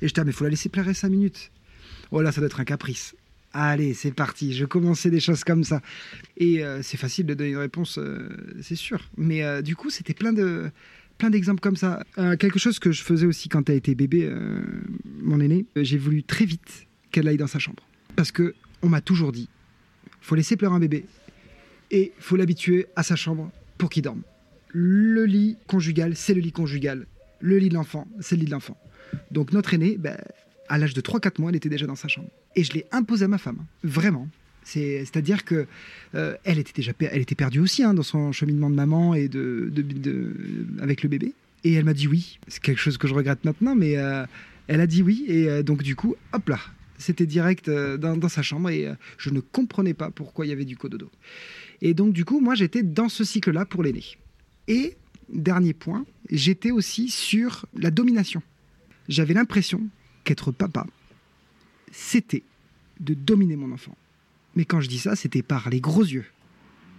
[0.00, 1.50] Et j'étais, ah, mais faut la laisser pleurer cinq minutes.
[2.10, 3.14] Oh là, ça doit être un caprice.
[3.52, 4.52] Allez, c'est parti.
[4.54, 5.80] Je commençais des choses comme ça.
[6.36, 8.28] Et euh, c'est facile de donner une réponse, euh,
[8.62, 9.08] c'est sûr.
[9.16, 10.70] Mais du coup, c'était plein de
[11.18, 12.04] plein d'exemples comme ça.
[12.16, 14.62] Euh, quelque chose que je faisais aussi quand elle était bébé, euh,
[15.20, 17.82] mon aîné, euh, j'ai voulu très vite qu'elle aille dans sa chambre.
[18.16, 19.48] Parce que on m'a toujours dit,
[20.20, 21.04] faut laisser pleurer un bébé
[21.90, 24.22] et faut l'habituer à sa chambre pour qu'il dorme.
[24.68, 27.06] Le lit conjugal, c'est le lit conjugal.
[27.40, 28.76] Le lit de l'enfant, c'est le lit de l'enfant.
[29.30, 30.16] Donc notre aîné, ben,
[30.68, 32.28] à l'âge de 3-4 mois, elle était déjà dans sa chambre.
[32.54, 34.28] Et je l'ai imposé à ma femme, vraiment.
[34.68, 35.66] C'est- C'est-à-dire que
[36.14, 39.30] euh, elle était déjà elle était perdue aussi hein, dans son cheminement de maman et
[40.80, 41.32] avec le bébé.
[41.64, 42.38] Et elle m'a dit oui.
[42.48, 44.24] C'est quelque chose que je regrette maintenant, mais euh,
[44.68, 45.24] elle a dit oui.
[45.26, 46.60] Et euh, donc du coup, hop là,
[46.98, 50.64] c'était direct dans, dans sa chambre et je ne comprenais pas pourquoi il y avait
[50.64, 51.10] du cododo.
[51.80, 54.04] Et donc du coup, moi j'étais dans ce cycle-là pour l'aîné.
[54.66, 54.96] Et
[55.32, 58.42] dernier point, j'étais aussi sur la domination.
[59.08, 59.80] J'avais l'impression
[60.24, 60.86] qu'être papa,
[61.92, 62.42] c'était
[63.00, 63.96] de dominer mon enfant.
[64.58, 66.26] Mais quand je dis ça, c'était par les gros yeux.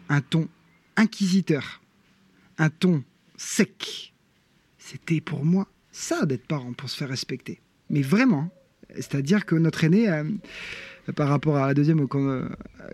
[0.08, 0.48] Un ton
[0.96, 1.82] inquisiteur.
[2.58, 3.04] Un ton
[3.36, 4.14] sec.
[4.78, 7.60] C'était pour moi ça d'être parent, pour se faire respecter.
[7.90, 8.50] Mais vraiment.
[8.96, 10.24] C'est-à-dire que notre aîné, euh,
[11.18, 12.48] par rapport à la deuxième, quand, euh,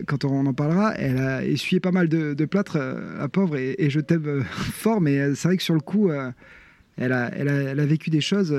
[0.08, 3.88] quand on en parlera, elle a essuyé pas mal de, plâtre, euh, la pauvre, et,
[3.88, 6.10] je t'aime fort, mais c'est vrai que sur le coup,
[6.96, 8.52] elle a vécu des choses.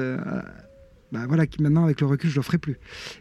[1.12, 2.76] Bah voilà, qui maintenant avec le recul je le ferai plus.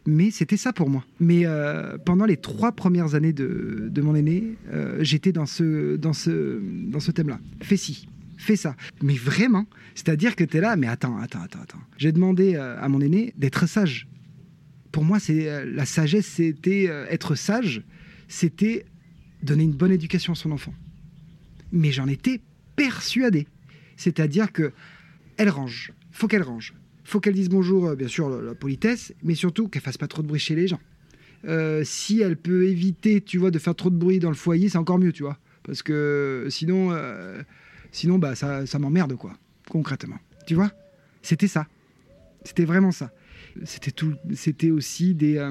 [0.07, 1.05] Mais c'était ça pour moi.
[1.21, 5.97] Mais euh, pendant les trois premières années de, de mon aîné, euh, j'étais dans ce,
[5.97, 6.61] dans ce,
[6.91, 7.39] dans ce thème-là.
[7.63, 8.09] Fais ci,
[8.39, 8.75] fais ça.
[9.03, 11.81] Mais vraiment, c'est-à-dire que tu es là, mais attends, attends, attends, attends.
[11.97, 14.09] J'ai demandé euh, à mon aîné d'être sage.
[14.91, 17.83] pour moi, c'est la sagesse, c'était être sage,
[18.29, 18.87] c'était
[19.43, 20.75] donner une bonne éducation à son enfant.
[21.71, 22.41] Mais j'en étais
[22.77, 23.47] persuadé.
[23.97, 24.73] C'est-à-dire que
[25.37, 26.75] elle range, faut qu'elle range,
[27.07, 30.23] faut qu'elle dise bonjour, euh, bien sûr, la, politesse, mais surtout qu'elle fasse pas trop
[30.23, 30.81] de bruit chez les gens.
[31.45, 34.69] Euh, si elle peut éviter, tu vois, de faire trop de bruit dans le foyer,
[34.69, 35.39] c'est encore mieux, tu vois.
[35.63, 37.43] Parce que sinon, euh,
[37.93, 39.35] sinon bah, ça, ça m'emmerde, quoi,
[39.69, 40.19] concrètement.
[40.47, 40.73] Tu vois?
[41.23, 41.67] C'était ça.
[42.45, 43.13] C'était vraiment ça.
[43.65, 44.15] C'était tout.
[44.35, 45.45] C'était aussi des.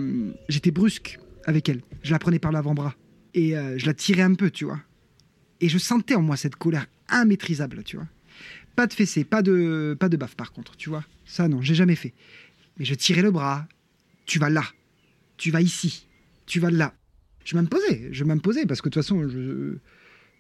[0.48, 1.82] J'étais brusque avec elle.
[2.04, 2.96] Je la prenais par l'avant-bras
[3.34, 4.80] et je la tirais un peu, tu vois.
[5.60, 8.08] Et je sentais en moi cette colère immaîtrisable, tu vois.
[8.76, 11.04] Pas de fessée, pas de, pas de baffe par contre, tu vois.
[11.26, 12.14] Ça non, j'ai jamais fait.
[12.78, 13.68] Mais je tirais le bras.
[14.26, 14.64] Tu vas là.
[15.38, 16.08] Tu vas ici.
[16.46, 16.94] Tu vas là.
[17.46, 19.76] Je m'imposais, je m'imposais parce que de toute façon, je,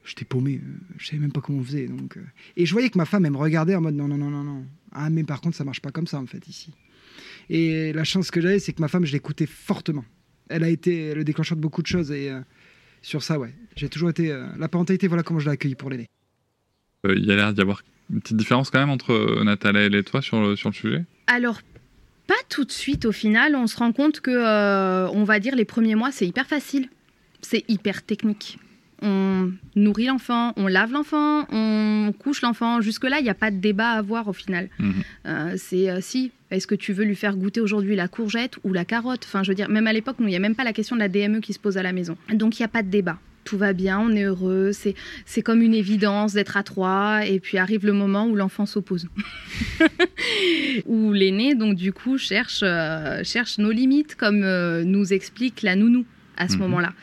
[0.03, 0.59] j'étais paumé.
[0.97, 1.87] Je savais même pas comment on faisait.
[1.87, 2.21] Donc, euh.
[2.57, 4.43] Et je voyais que ma femme, elle me regardait en mode non, non, non, non,
[4.43, 4.65] non.
[4.91, 6.73] Ah, mais par contre, ça marche pas comme ça en fait ici.
[7.49, 10.03] Et la chance que j'avais, c'est que ma femme, je l'écoutais fortement.
[10.49, 12.39] Elle a été le déclencheur de beaucoup de choses et euh,
[13.01, 14.31] sur ça, ouais, j'ai toujours été.
[14.31, 16.07] euh, la parentalité, voilà comment je l'ai pour l'aîné.
[17.07, 20.03] Il y a l'air d'y avoir une petite différence quand même entre euh, Nathalie et
[20.03, 21.05] toi sur le, sur le sujet?
[21.27, 21.59] Alors,
[22.27, 23.55] pas tout de suite au final.
[23.55, 26.89] On se rend compte que, euh, on va dire, les premiers mois, c'est hyper facile.
[27.41, 28.57] C'est hyper technique.
[29.01, 32.81] On nourrit l'enfant, on lave l'enfant, on couche l'enfant.
[32.81, 34.69] Jusque-là, il n'y a pas de débat à avoir au final.
[34.79, 34.93] Mhm.
[35.27, 38.73] Euh, c'est euh, si, est-ce que tu veux lui faire goûter aujourd'hui la courgette ou
[38.73, 39.23] la carotte?
[39.25, 41.01] Enfin, je veux dire, même à l'époque, il n'y a même pas la question de
[41.01, 42.17] la DME qui se pose à la maison.
[42.33, 43.19] Donc, il n'y a pas de débat.
[43.45, 47.39] Tout va bien, on est heureux, c'est, c'est comme une évidence d'être à trois, et
[47.39, 49.07] puis arrive le moment où l'enfant s'oppose.
[50.85, 55.75] où l'aîné, donc du coup, cherche, euh, cherche nos limites, comme euh, nous explique la
[55.75, 56.05] nounou
[56.37, 56.59] à ce Mhm.
[56.61, 56.93] moment-là.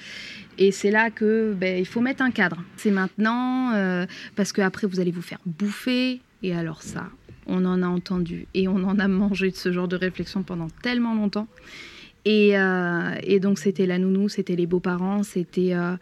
[0.59, 2.63] Et c'est là que ben, il faut mettre un cadre.
[2.77, 6.21] C'est maintenant, euh, parce qu'après vous allez vous faire bouffer.
[6.43, 7.09] Et alors ça,
[7.47, 10.69] on en a entendu et on en a mangé de ce genre de réflexion pendant
[10.83, 11.49] tellement longtemps.
[12.25, 15.75] Et, euh, et donc c'était la nounou, c'était les beaux-parents, c'était...
[15.75, 15.97] euh,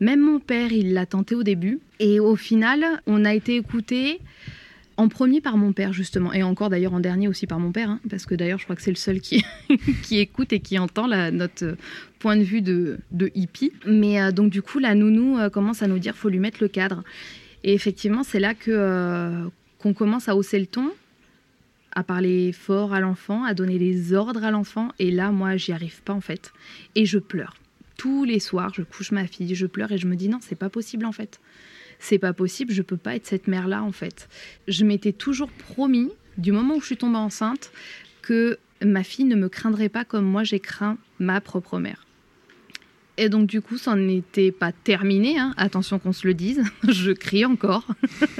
[0.00, 1.80] même mon père, il l'a tenté au début.
[2.00, 4.20] Et au final, on a été écouté
[4.98, 6.32] en premier par mon père, justement.
[6.32, 7.90] Et encore d'ailleurs en dernier aussi par mon père.
[7.90, 9.44] hein, parce que d'ailleurs, je crois que c'est le seul qui,
[10.02, 11.74] qui écoute et qui entend la- notre euh,
[12.18, 12.98] point de vue de,
[13.34, 13.72] hippie.
[13.86, 16.58] Mais euh, donc du coup, la nounou euh, commence à nous dire faut lui mettre
[16.62, 17.02] le cadre.
[17.64, 20.90] Et effectivement, c'est là que qu'on commence à hausser le ton,
[21.92, 24.88] à parler fort à l'enfant, à donner des ordres à l'enfant.
[24.98, 26.52] Et là, moi, j'y arrive pas en fait.
[26.94, 27.54] Et je pleure.
[27.96, 30.58] Tous les soirs, je couche ma fille, je pleure et je me dis non, c'est
[30.58, 31.40] pas possible en fait.
[31.98, 34.28] C'est pas possible, je peux pas être cette mère-là en fait.
[34.68, 37.72] Je m'étais toujours promis, du moment où je suis tombée enceinte,
[38.22, 42.06] que ma fille ne me craindrait pas comme moi j'ai craint ma propre mère.
[43.18, 45.54] Et donc du coup, ça n'était pas terminé, hein.
[45.56, 47.86] attention qu'on se le dise, je crie encore.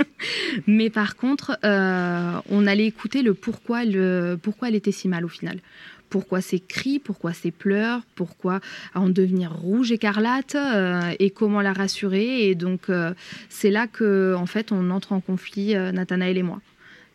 [0.66, 5.24] Mais par contre, euh, on allait écouter le pourquoi, le pourquoi elle était si mal
[5.24, 5.60] au final.
[6.08, 8.60] Pourquoi ces cris, pourquoi ces pleurs, pourquoi
[8.94, 12.48] en devenir rouge écarlate euh, et comment la rassurer.
[12.48, 13.12] Et donc euh,
[13.48, 16.60] c'est là que en fait on entre en conflit, euh, Nathanaël et moi.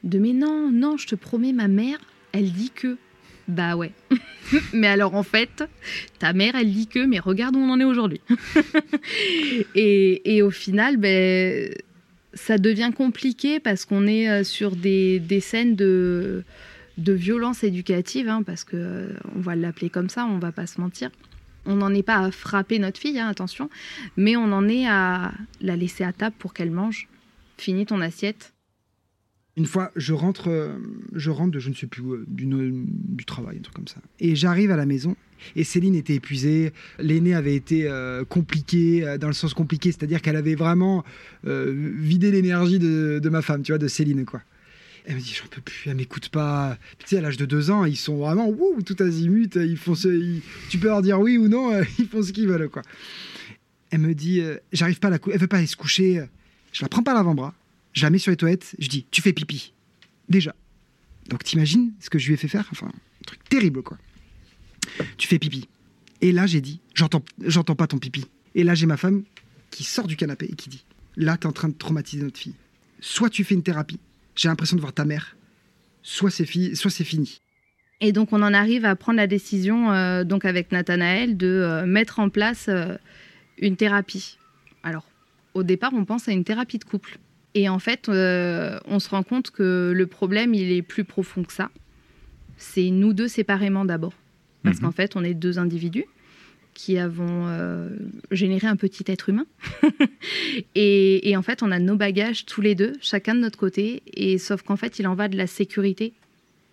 [0.04, 2.00] De mais non, non, je te promets, ma mère,
[2.32, 2.98] elle dit que.
[3.48, 3.92] Bah ouais.
[4.74, 5.64] mais alors en fait,
[6.20, 8.22] ta mère, elle dit que, mais regarde où on en est aujourd'hui.
[9.76, 11.74] et, et au final, ben,
[12.34, 16.44] ça devient compliqué parce qu'on est sur des, des scènes de,
[16.98, 20.68] de violence éducative, hein, parce que euh, on va l'appeler comme ça, on va pas
[20.68, 21.10] se mentir.
[21.66, 23.70] On n'en est pas à frapper notre fille, hein, attention,
[24.18, 25.32] mais on en est à
[25.62, 27.08] la laisser à table pour qu'elle mange.
[27.58, 28.54] Finis ton assiette.
[29.58, 30.78] Une fois, je rentre, euh,
[31.14, 34.02] je rentre de je ne sais plus où, euh, du travail, un truc comme ça.
[34.20, 35.16] Et j'arrive à la maison
[35.56, 36.72] et Céline était épuisée.
[37.00, 37.90] L'aînée avait été
[38.30, 41.04] compliquée, dans le sens compliqué, c'est-à-dire qu'elle avait vraiment
[41.44, 44.44] vidé l'énergie de, de ma femme, tu vois, de Céline, quoi.
[45.06, 46.78] Elle me dit, j'en peux plus, elle m'écoute pas.
[47.00, 49.96] Tu sais, à l'âge de deux ans, ils sont vraiment, wouh, tout azimut, ils font
[49.96, 50.40] ce,
[50.70, 52.84] tu peux leur dire oui ou non, euh, ils font ce qu'ils veulent, quoi.
[53.90, 56.24] Elle me dit, euh, j'arrive pas à la elle veut pas aller se coucher.
[56.72, 57.54] Je la prends par l'avant-bras,
[57.94, 59.74] je la mets sur les toilettes, je dis, tu fais pipi.
[60.30, 60.56] Déjà.
[61.30, 62.68] Donc t'imagines ce que je lui ai fait faire?
[62.72, 63.98] Enfin, un truc terrible, quoi.
[65.18, 65.68] Tu fais pipi.
[66.22, 68.26] Et là, j'ai dit, j'entends, j'entends pas ton pipi.
[68.56, 69.24] Et là, j'ai ma femme
[69.72, 70.84] qui sort du canapé et qui dit,
[71.16, 72.56] là, t'es en train de traumatiser notre fille.
[73.00, 74.00] Soit tu fais une thérapie,
[74.36, 75.36] j'ai l'impression de voir ta mère,
[76.04, 77.42] soit c'est, fi- soit c'est fini.
[78.00, 81.86] Et donc on en arrive à prendre la décision, euh, donc avec Nathanaël, de euh,
[81.86, 82.98] mettre en place euh,
[83.60, 84.38] une thérapie.
[84.84, 85.06] Alors,
[85.54, 87.18] au départ, on pense à une thérapie de couple.
[87.54, 91.44] Et en fait, euh, on se rend compte que le problème, il est plus profond
[91.44, 91.70] que ça.
[92.58, 94.14] C'est nous deux séparément d'abord.
[94.64, 94.84] Parce Mhm.
[94.84, 96.06] qu'en fait, on est deux individus
[96.82, 97.90] qui avons euh,
[98.32, 99.46] généré un petit être humain.
[100.76, 104.02] et, en fait, on a nos bagages tous les deux, chacun de notre côté.
[104.16, 106.14] Et sauf qu'en fait, il en va de la sécurité,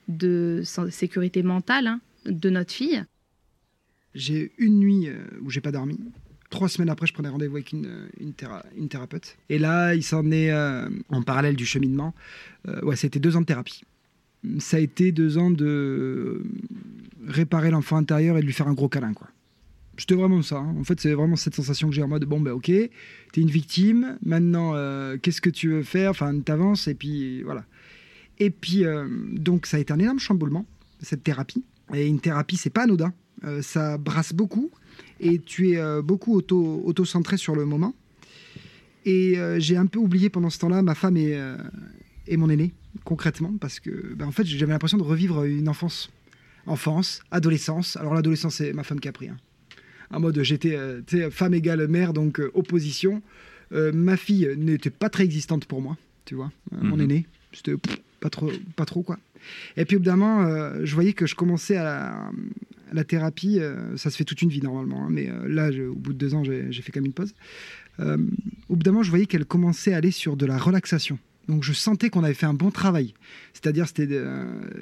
[0.09, 3.04] de sécurité mentale, hein, de notre fille.
[4.14, 6.00] J'ai une nuit euh, où j'ai pas dormi.
[6.48, 9.36] Trois semaines après, je prenais rendez-vous avec une, théra- une thérapeute.
[9.50, 12.14] Et là, il s'en est euh, en parallèle du cheminement.
[12.66, 13.82] Euh, ouais, c'était deux ans de thérapie.
[14.59, 16.42] Ça a été deux ans de euh,
[17.26, 19.28] réparer l'enfant intérieur et de lui faire un gros câlin, quoi.
[19.99, 20.59] C'était vraiment ça.
[20.59, 20.74] hein.
[20.78, 23.51] En fait, c'est vraiment cette sensation que j'ai en mode bon, ben ok, t'es une
[23.51, 24.16] victime.
[24.24, 26.11] Maintenant, euh, qu'est-ce que tu veux faire?
[26.11, 27.64] Enfin, t'avances et puis voilà.
[28.38, 30.64] Et puis, euh, donc, ça a été un énorme chamboulement,
[31.01, 31.64] cette thérapie.
[31.92, 33.12] Et une thérapie, c'est pas anodin.
[33.44, 34.70] Euh, ça brasse beaucoup
[35.20, 37.94] et tu es beaucoup auto, auto-centré sur le moment.
[39.05, 41.40] Et j'ai un peu oublié pendant ce temps-là ma femme et,
[42.26, 42.72] et mon aîné,
[43.05, 46.11] concrètement, parce que ben, en fait, j'avais l'impression de revivre une enfance.
[46.66, 47.96] Enfance, adolescence.
[47.96, 49.28] Alors, l'adolescence, c'est ma femme qui a pris.
[49.28, 49.36] hein.
[50.11, 53.22] En mode, j'étais euh, femme égale mère, donc euh, opposition.
[53.72, 56.50] Euh, ma fille n'était pas très existante pour moi, tu vois.
[56.72, 57.02] Mon Mhm.
[57.02, 57.74] aîné, c'était
[58.20, 59.18] pas trop, pas trop, quoi.
[59.76, 62.30] Et puis, au bout d'un moment, euh, je voyais que je commençais à la,
[62.92, 65.82] la thérapie, euh, ça se fait toute une vie normalement, hein, mais euh, là, je-
[65.82, 67.34] au bout de deux ans, j'ai fait comme une pause.
[68.00, 71.18] Au bout d'un moment, je voyais qu'elle commençait à aller sur de la relaxation.
[71.49, 73.14] Donc je sentais qu'on avait fait un bon travail.
[73.55, 74.24] C'est-à-dire c'était de,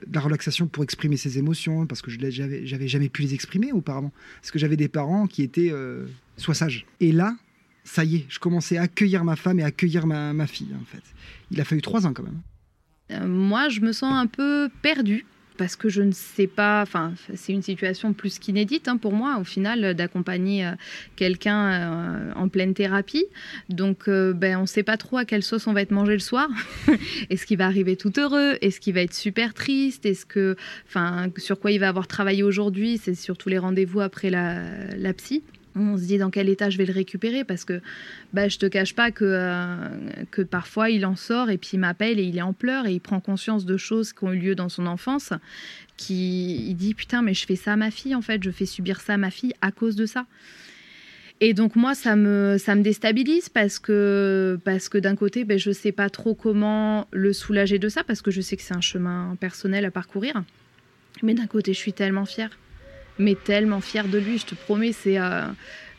[0.06, 3.72] de la relaxation pour exprimer ses émotions, parce que je j'avais jamais pu les exprimer
[3.72, 4.12] auparavant.
[4.40, 6.06] Parce que j'avais des parents qui étaient euh,
[6.36, 6.84] soit sages.
[7.00, 7.36] Et là,
[7.84, 10.74] ça y est, je commençais à accueillir ma femme et à accueillir ma, ma fille,
[10.80, 11.02] en fait.
[11.52, 12.40] Il a fallu trois ans quand même.
[13.12, 15.24] Euh, moi, je me sens un peu perdue
[15.56, 19.38] parce que je ne sais pas, enfin, c'est une situation plus qu'inédite hein, pour moi,
[19.40, 20.72] au final, euh, d'accompagner euh,
[21.16, 23.26] quelqu'un euh, en pleine thérapie.
[23.68, 26.18] Donc, ben, on ne sait pas trop à quelle sauce on va être mangé le
[26.18, 26.48] soir.
[27.30, 28.56] Est-ce qu'il va arriver tout heureux?
[28.60, 30.06] Est-ce qu'il va être super triste?
[30.06, 32.98] Est-ce que, enfin, sur quoi il va avoir travaillé aujourd'hui?
[32.98, 34.62] C'est surtout les rendez-vous après la,
[34.96, 35.42] la psy.
[35.78, 37.80] On se dit dans quel état je vais le récupérer parce que
[38.32, 39.76] bah, je te cache pas que, euh,
[40.30, 42.94] que parfois il en sort et puis il m'appelle et il est en pleurs et
[42.94, 45.32] il prend conscience de choses qui ont eu lieu dans son enfance.
[45.98, 48.66] Qui, il dit putain mais je fais ça à ma fille en fait, je fais
[48.66, 50.26] subir ça à ma fille à cause de ça.
[51.40, 55.58] Et donc moi ça me, ça me déstabilise parce que, parce que d'un côté ben,
[55.58, 58.76] je sais pas trop comment le soulager de ça parce que je sais que c'est
[58.76, 60.42] un chemin personnel à parcourir.
[61.22, 62.50] Mais d'un côté je suis tellement fière
[63.18, 65.18] mais tellement fière de lui, je te promets, c'est...
[65.18, 65.42] euh,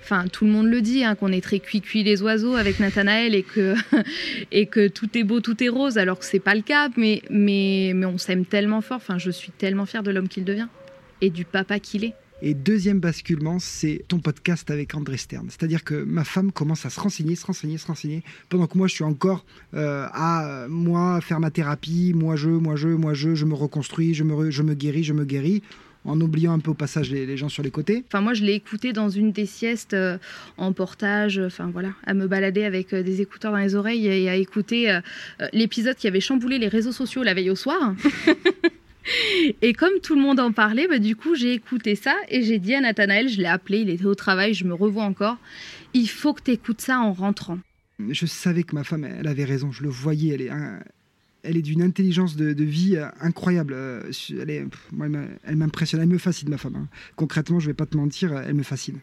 [0.09, 3.35] Enfin, tout le monde le dit, hein, qu'on est très cuit-cuit les oiseaux avec Nathanaël
[3.35, 3.75] et que,
[4.53, 7.21] et que tout est beau, tout est rose, alors que c'est pas le cas, mais,
[7.29, 8.97] mais, mais on s'aime tellement fort.
[8.97, 10.67] Enfin, je suis tellement fière de l'homme qu'il devient
[11.19, 12.13] et du papa qu'il est.
[12.41, 15.47] Et deuxième basculement, c'est ton podcast avec André Stern.
[15.49, 18.87] C'est-à-dire que ma femme commence à se renseigner, se renseigner, se renseigner, pendant que moi,
[18.87, 19.43] je suis encore
[19.73, 24.13] euh, à moi faire ma thérapie, moi je, moi je, moi je, je me reconstruis,
[24.13, 25.63] je me, je me guéris, je me guéris,
[26.05, 28.03] en oubliant un peu au passage les, les gens sur les côtés.
[28.07, 30.17] Enfin, moi, je l'ai écouté dans une des siestes euh,
[30.57, 34.29] en portage, enfin voilà, à me balader avec euh, des écouteurs dans les oreilles et
[34.29, 34.99] à écouter euh,
[35.41, 37.95] euh, l'épisode qui avait chamboulé les réseaux sociaux la veille au soir.
[39.61, 42.59] et comme tout le monde en parlait, bah, du coup, j'ai écouté ça et j'ai
[42.59, 45.37] dit à Nathanaël, je l'ai appelé, il était au travail, je me revois encore,
[45.93, 47.59] il faut que tu écoutes ça en rentrant.
[48.09, 50.51] Je savais que ma femme, elle avait raison, je le voyais, elle est,
[51.47, 53.73] elle est d'une intelligence de, vie euh, incroyable.
[53.73, 54.03] euh,
[55.45, 56.75] Elle, m'impressionne, elle me fascine, ma femme.
[56.75, 56.87] hein.
[57.15, 58.99] Concrètement, je vais pas te mentir, elle me fascine.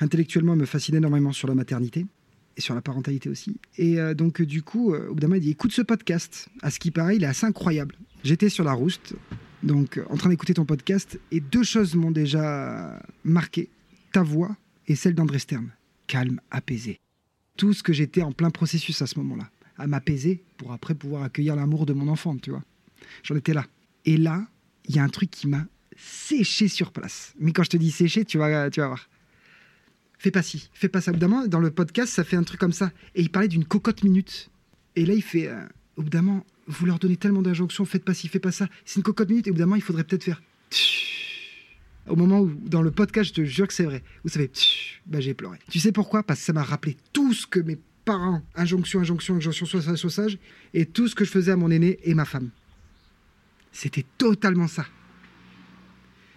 [0.00, 2.04] Intellectuellement, elle me fascine énormément sur la maternité
[2.56, 3.56] et sur la parentalité aussi.
[3.78, 6.48] Et euh, donc, euh, du coup, euh, au bout moment, dit écoute ce podcast.
[6.62, 7.94] À ce qui paraît, il est assez incroyable.
[8.24, 9.14] J'étais sur la rouste,
[9.62, 13.68] donc euh, en train d'écouter ton podcast, et deux choses m'ont déjà marqué
[14.12, 14.56] ta voix
[14.88, 15.70] et celle d'André Stern.
[16.08, 16.98] Calme, apaisé.
[17.56, 21.22] Tout ce que j'étais en plein processus à ce moment-là, à m'apaiser pour après pouvoir
[21.22, 22.62] accueillir l'amour de mon enfant, tu vois.
[23.22, 23.66] J'en étais là.
[24.04, 24.46] Et là,
[24.88, 25.66] il y a un truc qui m'a
[25.96, 27.34] séché sur place.
[27.38, 29.08] Mais quand je te dis séché, tu vas, tu vas voir.
[30.18, 31.12] Fais pas ci, fais pas ça.
[31.12, 31.16] Au
[31.46, 32.90] dans le podcast, ça fait un truc comme ça.
[33.14, 34.50] Et il parlait d'une cocotte minute.
[34.94, 35.66] Et là, il fait, euh,
[35.96, 36.04] au
[36.68, 38.68] vous leur donnez tellement d'injonctions, faites pas ci, faites pas ça.
[38.84, 39.46] C'est une cocotte minute.
[39.46, 40.42] Et au il faudrait peut-être faire.
[42.08, 44.50] Au moment où, dans le podcast, je te jure que c'est vrai, ça fait.
[45.06, 45.58] Bah, j'ai pleuré.
[45.70, 46.22] Tu sais pourquoi?
[46.22, 49.98] Parce que ça m'a rappelé tout ce que mes parents, injonction, injonction, injonction, soit sage,
[49.98, 50.38] soit sage,
[50.72, 52.50] et tout ce que je faisais à mon aîné et ma femme.
[53.72, 54.86] C'était totalement ça.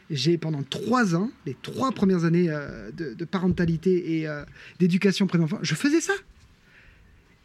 [0.09, 4.43] J'ai pendant trois ans, les trois premières années euh, de, parentalité et euh,
[4.79, 6.13] d'éducation près d'enfants, je faisais ça.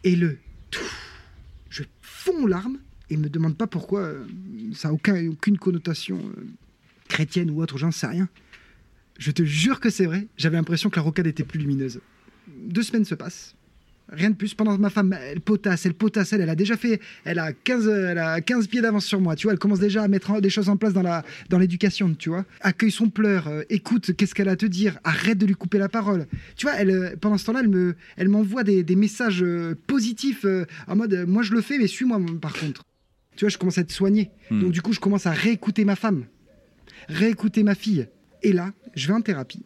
[0.03, 0.39] Et le
[0.70, 0.81] tout,
[1.68, 2.79] je fonds aux larmes
[3.11, 4.25] et me demande pas pourquoi euh,
[4.72, 6.18] ça n'a aucun, aucune connotation
[7.09, 8.29] chrétienne ou autre, j'en sais rien.
[9.18, 12.01] Je te jure que c'est vrai, j'avais l'impression que la rocade était plus lumineuse.
[12.49, 13.55] Deux semaines se passent.
[14.17, 14.55] Rien de plus.
[14.55, 17.53] Pendant que ma femme, elle potasse, elle potasse, elle, elle a déjà fait, elle a
[17.53, 20.41] 15, elle a 15 pieds d'avance sur moi, tu vois, elle commence déjà à mettre
[20.41, 22.45] des choses en place dans la, dans l'éducation, tu vois.
[22.61, 25.79] Accueille son pleur, euh, écoute, qu'est-ce qu'elle a à te dire, arrête de lui couper
[25.79, 26.29] la parole.
[26.57, 29.75] Tu vois, elle, euh, pendant ce temps-là, elle me, elle m'envoie des, des messages euh,
[29.89, 32.85] positifs, euh, en mode, moi je le fais, mais suis-moi par contre.
[33.35, 34.31] Tu vois, je commence à être soigné.
[34.51, 34.61] Hmm.
[34.61, 36.27] Donc du coup, je commence à réécouter ma femme.
[37.09, 38.07] réécouter ma fille.
[38.45, 39.65] Et là, je vais en thérapie.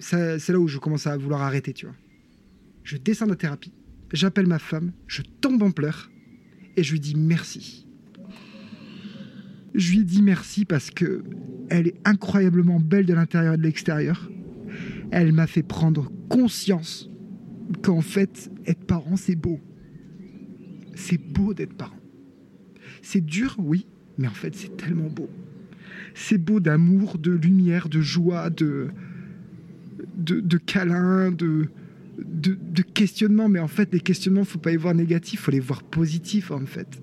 [0.00, 1.94] C'est là où je commence à vouloir arrêter, tu vois.
[2.88, 3.74] Je descends de thérapie,
[4.14, 6.10] j'appelle ma femme, je tombe en pleurs
[6.74, 7.86] et je lui dis merci.
[9.74, 11.22] Je lui dis merci parce que
[11.68, 14.30] elle est incroyablement belle de l'intérieur et de l'extérieur.
[15.10, 17.10] Elle m'a fait prendre conscience
[17.82, 19.60] qu'en fait, être parent, c'est beau.
[20.94, 22.00] C'est beau d'être parent.
[23.02, 23.86] C'est dur, oui,
[24.16, 25.28] mais en fait, c'est tellement beau.
[26.14, 28.88] C'est beau d'amour, de lumière, de joie, de,
[30.16, 31.68] de, de câlins, de,
[32.24, 33.48] de, questionnements.
[33.48, 36.66] Mais en fait, les questionnements, faut pas les voir négatifs, faut les voir positifs, en
[36.66, 37.00] fait.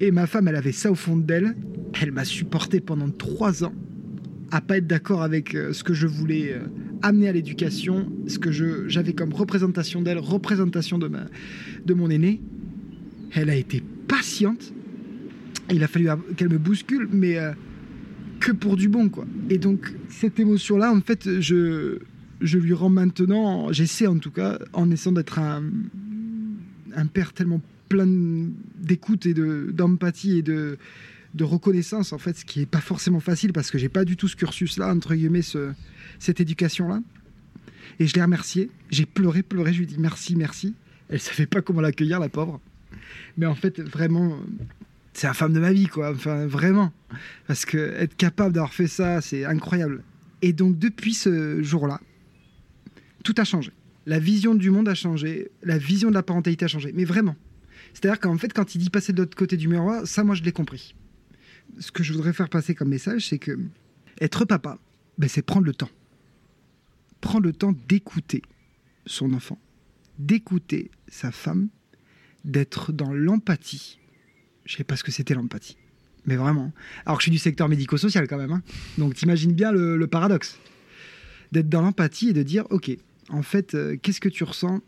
[0.00, 1.56] Et ma femme, elle avait ça au fond d'elle.
[2.00, 3.74] Elle m'a supporté pendant trois ans
[4.50, 6.60] à pas être d'accord avec euh, ce que je voulais euh,
[7.02, 8.50] amener à l'éducation, ce que
[8.88, 11.26] j'avais comme représentation d'elle, représentation de, ma,
[11.84, 12.40] de mon aîné.
[13.34, 14.72] Elle a été patiente.
[15.70, 17.52] Il a fallu qu'elle me bouscule, mais euh,
[18.40, 19.26] que pour du bon, quoi.
[19.50, 21.98] Et donc, cette émotion-là, en fait, je,
[22.40, 25.62] je lui rends maintenant, j'essaie en tout cas, en essayant d'être un,
[27.12, 28.06] père tellement plein
[28.76, 30.78] d'écoute et de- d'empathie et de,
[31.40, 34.26] reconnaissance, en fait, ce qui n'est pas forcément facile parce que j'ai pas du tout
[34.28, 35.72] ce cursus-là, entre guillemets, ce-
[36.18, 37.00] cette éducation-là.
[38.00, 38.70] Et je l'ai remerciée.
[38.90, 39.72] J'ai pleuré, pleuré.
[39.72, 40.74] Je lui ai dit merci, merci.
[41.08, 42.60] Elle savait pas comment l'accueillir, la pauvre.
[43.36, 44.36] Mais en fait, vraiment,
[45.12, 46.10] c'est la femme de ma vie, quoi.
[46.12, 46.92] Enfin, vraiment.
[47.46, 50.02] Parce que être capable d'avoir fait ça, c'est incroyable.
[50.42, 52.00] Et donc, depuis ce jour-là,
[53.28, 53.72] tout a changé.
[54.06, 55.50] La vision du monde a changé.
[55.62, 56.92] La vision de la parentalité a changé.
[56.94, 57.36] Mais vraiment.
[57.92, 60.42] C'est-à-dire qu'en fait, quand il dit passer de l'autre côté du miroir, ça, moi, je
[60.42, 60.94] l'ai compris.
[61.78, 63.58] Ce que je voudrais faire passer comme message, c'est que
[64.18, 64.78] être papa,
[65.18, 65.90] ben, c'est prendre le temps.
[67.20, 68.40] Prendre le temps d'écouter
[69.04, 69.58] son enfant,
[70.18, 71.68] d'écouter sa femme,
[72.46, 73.98] d'être dans l'empathie.
[74.64, 75.76] Je sais pas ce que c'était l'empathie,
[76.24, 76.72] mais vraiment.
[77.04, 78.62] Alors que je suis du secteur médico-social quand même, hein.
[78.96, 80.58] donc t'imagines bien le, le paradoxe.
[81.52, 82.90] D'être dans l'empathie et de dire, ok,
[83.28, 84.80] en fait, euh, qu'est-ce que tu ressens?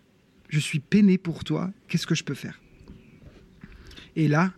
[0.48, 2.60] Je suis peiné pour toi, qu'est-ce que je peux faire?
[4.16, 4.52] Et là,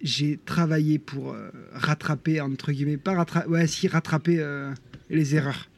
[0.00, 4.72] j'ai travaillé pour euh, rattraper, entre guillemets, pas rattraper, ouais, si, rattraper euh,
[5.10, 5.68] les erreurs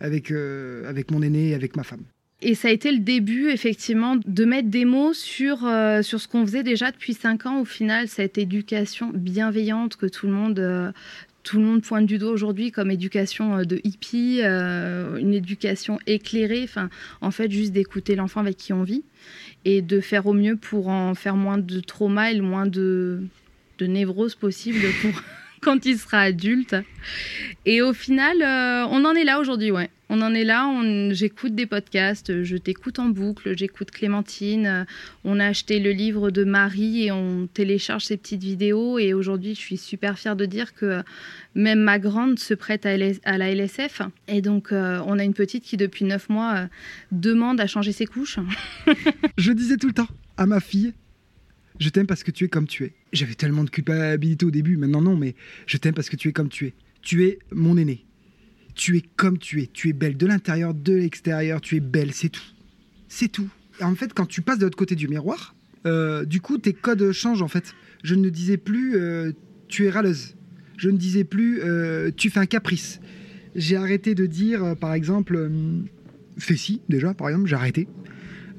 [0.00, 2.02] avec, avec mon aîné et avec ma femme.
[2.40, 5.58] Et ça a été le début, effectivement, de mettre des mots sur,
[6.02, 7.60] sur ce qu'on faisait déjà depuis cinq ans.
[7.60, 10.94] Au final, cette éducation bienveillante que tout le monde,
[11.48, 15.98] tout le monde pointe du doigt aujourd'hui comme éducation euh, de hippie, euh, une éducation
[16.06, 16.60] éclairée.
[16.64, 16.90] Enfin,
[17.22, 19.02] en fait, juste d'écouter l'enfant avec qui on vit
[19.64, 23.22] et de faire au mieux pour en faire moins de trauma et moins de,
[23.78, 24.80] de névrose possible
[25.62, 26.76] quand il sera adulte.
[27.66, 29.90] Et au final, euh, on en est là aujourd'hui, ouais.
[30.10, 30.66] On en est là,
[31.12, 34.84] j'écoute des podcasts, je t'écoute en boucle, j'écoute Clémentine, euh,
[35.22, 39.54] on a acheté le livre de Marie et on télécharge ses petites vidéos et aujourd'hui
[39.54, 41.02] je suis super fière de dire que euh,
[41.54, 45.76] même ma grande se prête à, la LSF et donc on a une petite qui
[45.76, 46.68] depuis 9 mois
[47.12, 48.38] demande à changer ses couches.
[49.36, 50.94] Je disais tout le temps à ma fille,
[51.80, 52.94] je t'aime parce que tu es comme tu es.
[53.12, 55.34] J'avais tellement de culpabilité au début, maintenant non, mais
[55.66, 56.74] je t'aime parce que tu es comme tu es.
[57.02, 58.04] Tu es mon aîné.
[58.74, 59.66] Tu es comme tu es.
[59.72, 61.60] Tu es belle de l'intérieur, de l'extérieur.
[61.60, 62.44] Tu es belle, c'est tout.
[63.08, 63.48] C'est tout.
[63.80, 65.54] En fait, quand tu passes de l'autre côté du miroir,
[65.86, 67.74] euh, du coup, tes codes changent en fait.
[68.04, 69.32] Je ne disais plus euh,
[69.68, 70.34] tu es râleuse.
[70.76, 73.00] Je ne disais plus euh, tu fais un caprice.
[73.56, 75.50] J'ai arrêté de dire, par exemple,
[76.36, 77.88] fais ci, déjà, par exemple, j'ai arrêté.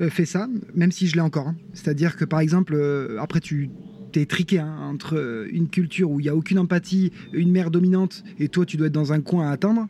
[0.10, 1.50] Fais ça, même si je l'ai encore.
[1.50, 1.58] hein.
[1.74, 2.78] C'est-à-dire que, par exemple,
[3.20, 3.70] après, tu
[4.12, 7.72] t'es triqué hein, entre euh, une culture où il n'y a aucune empathie, une mère
[7.72, 9.88] dominante, et toi, tu dois être dans un coin à attendre,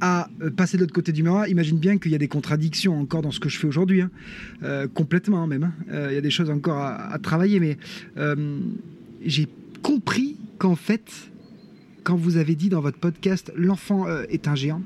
[0.00, 1.48] à euh, passer de l'autre côté du miroir.
[1.48, 4.10] Imagine bien qu'il y a des contradictions encore dans ce que je fais aujourd'hui, hein.
[4.62, 5.72] Euh, complètement hein, même.
[5.88, 7.76] Il y a des choses encore à, travailler, mais
[9.24, 9.48] j'ai
[9.82, 11.30] compris qu'en fait,
[12.04, 14.82] quand vous avez dit dans votre podcast l'enfant est un géant,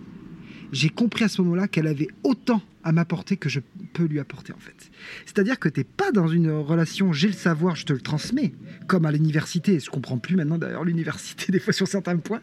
[0.73, 3.61] j'ai compris à ce moment-là qu'elle avait autant à m'apporter que je
[3.93, 4.91] peux lui apporter en fait.
[5.27, 8.53] C'est-à-dire que t'es pas dans une relation j'ai le savoir, je te le transmets,
[8.87, 9.79] comme à l'université.
[9.81, 12.41] Je comprends plus maintenant d'ailleurs l'université des fois sur certains points,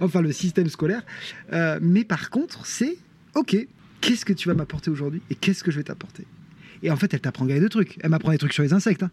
[0.00, 1.02] enfin le système scolaire.
[1.52, 2.96] Euh, mais par contre, c'est
[3.34, 3.56] ok,
[4.00, 6.24] qu'est-ce que tu vas m'apporter aujourd'hui et qu'est-ce que je vais t'apporter?
[6.82, 7.96] Et en fait, elle t'apprend gagne de trucs.
[8.02, 9.02] Elle m'apprend des trucs sur les insectes.
[9.02, 9.10] hein.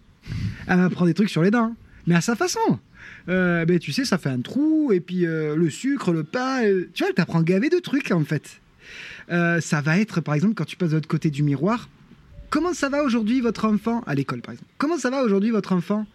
[0.68, 1.64] Elle m'apprend des trucs sur les dents.
[1.72, 1.76] hein.
[2.06, 2.80] Mais à sa façon.
[3.30, 6.64] Euh, ben, tu sais, ça fait un trou, et puis euh, le sucre, le pain,
[6.64, 8.62] euh, tu vois, elle t'apprend gavé de trucs en fait.
[9.32, 11.89] Euh, ça va être, par exemple, quand tu passes de l'autre côté du miroir,
[12.49, 14.72] comment ça va aujourd'hui votre enfant à l'école, par exemple?
[14.78, 16.06] Comment ça va aujourd'hui votre enfant?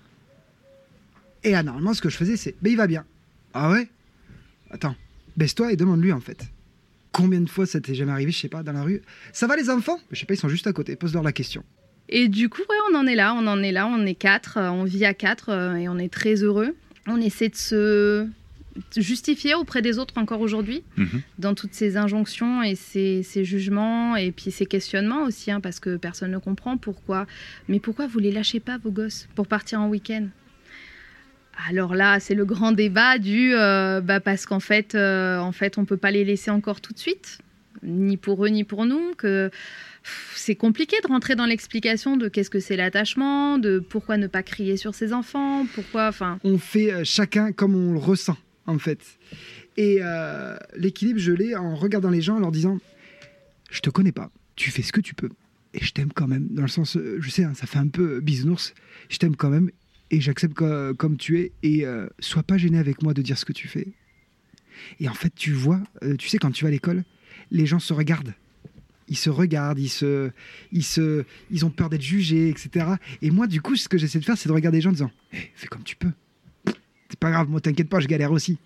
[1.45, 3.05] Et là, normalement, ce que je faisais, c'est, ben il va bien.
[3.55, 3.89] Ah ouais?
[4.71, 4.97] Attends,
[5.37, 6.45] baisse-toi et demande-lui en fait.
[7.13, 9.01] Combien de fois ça t'est jamais arrivé, je sais pas, dans la rue?
[9.33, 9.99] Ça va les enfants?
[10.11, 11.65] Je sais pas, ils sont juste à côté, pose-leur la question.
[12.09, 14.59] Et du coup, ouais, on en est là, on en est là, on est quatre,
[14.59, 16.77] euh, on vit à quatre euh, et on est très heureux.
[17.07, 18.27] On essaie de se
[18.95, 21.23] justifié auprès des autres encore aujourd'hui, Mhm.
[21.39, 25.81] dans toutes ces injonctions et ces, ces jugements et puis ces questionnements aussi, hein, parce
[25.81, 27.27] que personne ne comprend pourquoi.
[27.69, 30.27] Mais pourquoi vous les lâchez pas, vos gosses, pour partir en week-end?
[31.71, 35.79] Alors là, c'est le grand débat du euh, bah parce qu'en fait, euh, en fait,
[35.79, 37.39] on peut pas les laisser encore tout de suite,
[37.83, 39.15] ni pour eux ni pour nous.
[39.17, 39.51] Que
[40.35, 44.43] c'est compliqué de rentrer dans l'explication de qu'est-ce que c'est l'attachement, de pourquoi ne pas
[44.43, 46.39] crier sur ses enfants, pourquoi, enfin.
[46.45, 49.01] on fait euh, chacun comme on le ressent, en fait.
[49.77, 52.79] Et euh, l'équilibre, je l'ai en regardant les gens, en leur disant
[53.71, 55.31] Je te connais pas, tu fais ce que tu peux.
[55.75, 56.47] Et je t'aime quand même.
[56.53, 58.73] Dans le sens, euh, je sais, hein, ça fait un peu bisounours.
[59.11, 59.71] Je t'aime quand même
[60.11, 61.53] et j'accepte co- comme tu es.
[61.65, 61.85] Et
[62.21, 63.89] sois pas gêné avec moi de dire ce que tu fais.
[65.01, 65.81] Et en fait, tu vois,
[66.19, 67.03] tu sais, quand tu vas à l'école,
[67.51, 68.35] les gens se regardent.
[69.09, 70.31] Ils se regardent, ils, se,
[70.73, 72.87] ils, se, ils ont peur d'être jugés, etc.
[73.23, 74.95] Et moi, du coup, ce que j'essaie de faire, c'est de regarder les gens en
[74.95, 76.11] disant Eh, Fais comme tu peux
[77.09, 78.59] c'est pas grave, moi t'inquiète pas, je galère aussi.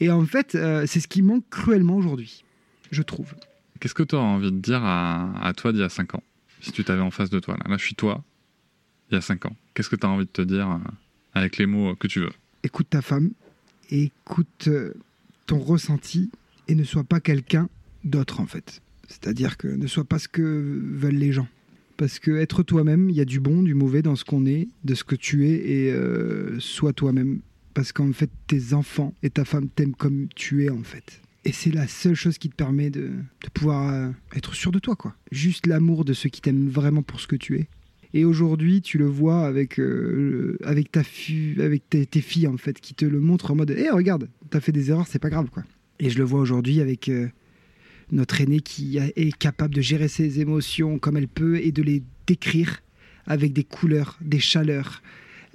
[0.00, 2.44] Et en fait, euh, c'est ce qui manque cruellement aujourd'hui,
[2.90, 3.34] je trouve.
[3.78, 6.22] Qu'est-ce que tu aurais envie de dire à, à toi d'il y a 5 ans
[6.60, 8.22] Si tu t'avais en face de toi, là, là je suis toi,
[9.10, 9.56] il y a 5 ans.
[9.74, 10.78] Qu'est-ce que tu as envie de te dire euh,
[11.34, 12.32] avec les mots que tu veux?
[12.62, 13.30] Écoute ta femme,
[13.90, 14.94] écoute euh,
[15.46, 16.30] ton ressenti
[16.68, 17.68] et ne sois pas quelqu'un
[18.04, 18.80] d'autre en fait.
[19.08, 21.48] C'est-à-dire que ne sois pas ce que veulent les gens.
[21.96, 24.68] Parce que être toi-même, il y a du bon, du mauvais dans ce qu'on est,
[24.84, 27.40] de ce que tu es, et euh, sois toi-même.
[27.74, 31.20] Parce qu'en fait, tes enfants et ta femme t'aiment comme tu es en fait.
[31.44, 34.78] Et c'est la seule chose qui te permet de, de pouvoir euh, être sûr de
[34.78, 35.14] toi, quoi.
[35.30, 37.68] Juste l'amour de ceux qui t'aiment vraiment pour ce que tu es.
[38.12, 42.94] Et aujourd'hui, tu le vois avec, euh, avec, ta avec tes, filles, en fait, qui
[42.94, 45.64] te le montrent en mode Hé, regarde, t'as fait des erreurs, c'est pas grave, quoi.
[45.98, 47.10] Et je le vois aujourd'hui avec
[48.12, 52.02] notre aînée qui est capable de gérer ses émotions comme elle peut et de les
[52.26, 52.82] décrire
[53.26, 55.02] avec des couleurs, des chaleurs.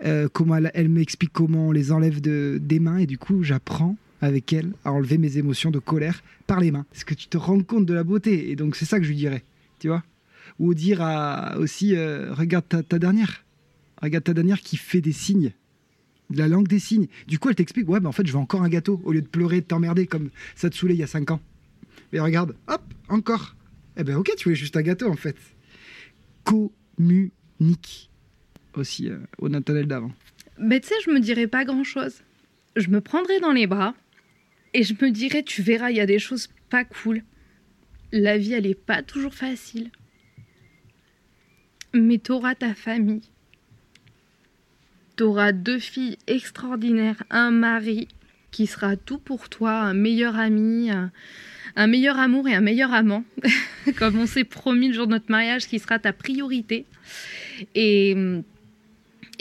[0.03, 3.97] Euh, comment elle, m'explique comment on les enlève de, des mains, et du coup, j'apprends
[4.21, 6.85] avec elle à enlever mes émotions de colère par les mains.
[6.91, 9.09] Parce que tu te rends compte de la beauté, et donc c'est ça que je
[9.09, 9.43] lui dirais,
[9.79, 10.03] tu vois?
[10.59, 13.43] Ou dire à, aussi euh, regarde ta, dernière.
[14.01, 15.51] Regarde ta dernière qui fait des signes.
[16.29, 17.07] De la langue des signes.
[17.27, 19.01] Du coup elle t'explique ouais ben en fait je veux encore un gâteau.
[19.03, 21.41] Au lieu de pleurer de t'emmerder comme ça te saoulait il y a 5 ans
[22.13, 23.55] et regarde hop encore
[23.97, 25.35] eh ben ok tu voulais juste un gâteau en fait
[26.43, 28.09] communique
[28.73, 30.11] aussi euh, au Nathanaël d'avant
[30.59, 32.21] Mais tu sais, je me dirais pas grand-chose.
[32.75, 33.93] Je me prendrais dans les bras
[34.73, 37.23] et je me dirais, tu verras, il y a des choses pas cool.
[38.11, 39.89] La vie, elle est pas toujours facile.
[41.93, 43.29] Mais t'auras ta famille.
[45.15, 48.09] T'auras deux filles extraordinaires, un mari
[48.51, 50.89] qui sera tout pour toi, un meilleur ami,
[51.75, 53.23] un meilleur amour et un meilleur amant,
[53.97, 56.85] comme on s'est promis le jour de notre mariage, qui sera ta priorité.
[57.73, 58.15] Et,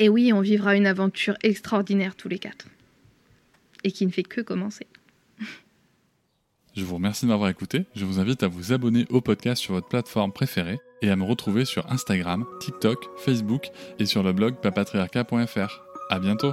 [0.08, 2.66] oui, on vivra une aventure extraordinaire tous les quatre.
[3.84, 4.86] Et qui ne fait que commencer.
[6.74, 7.84] Je vous remercie de m'avoir écouté.
[7.94, 11.22] Je vous invite à vous abonner au podcast sur votre plateforme préférée et à me
[11.22, 13.70] retrouver sur Instagram, TikTok, Facebook
[14.00, 15.84] et sur le blog papatriarca.fr.
[16.10, 16.52] À bientôt.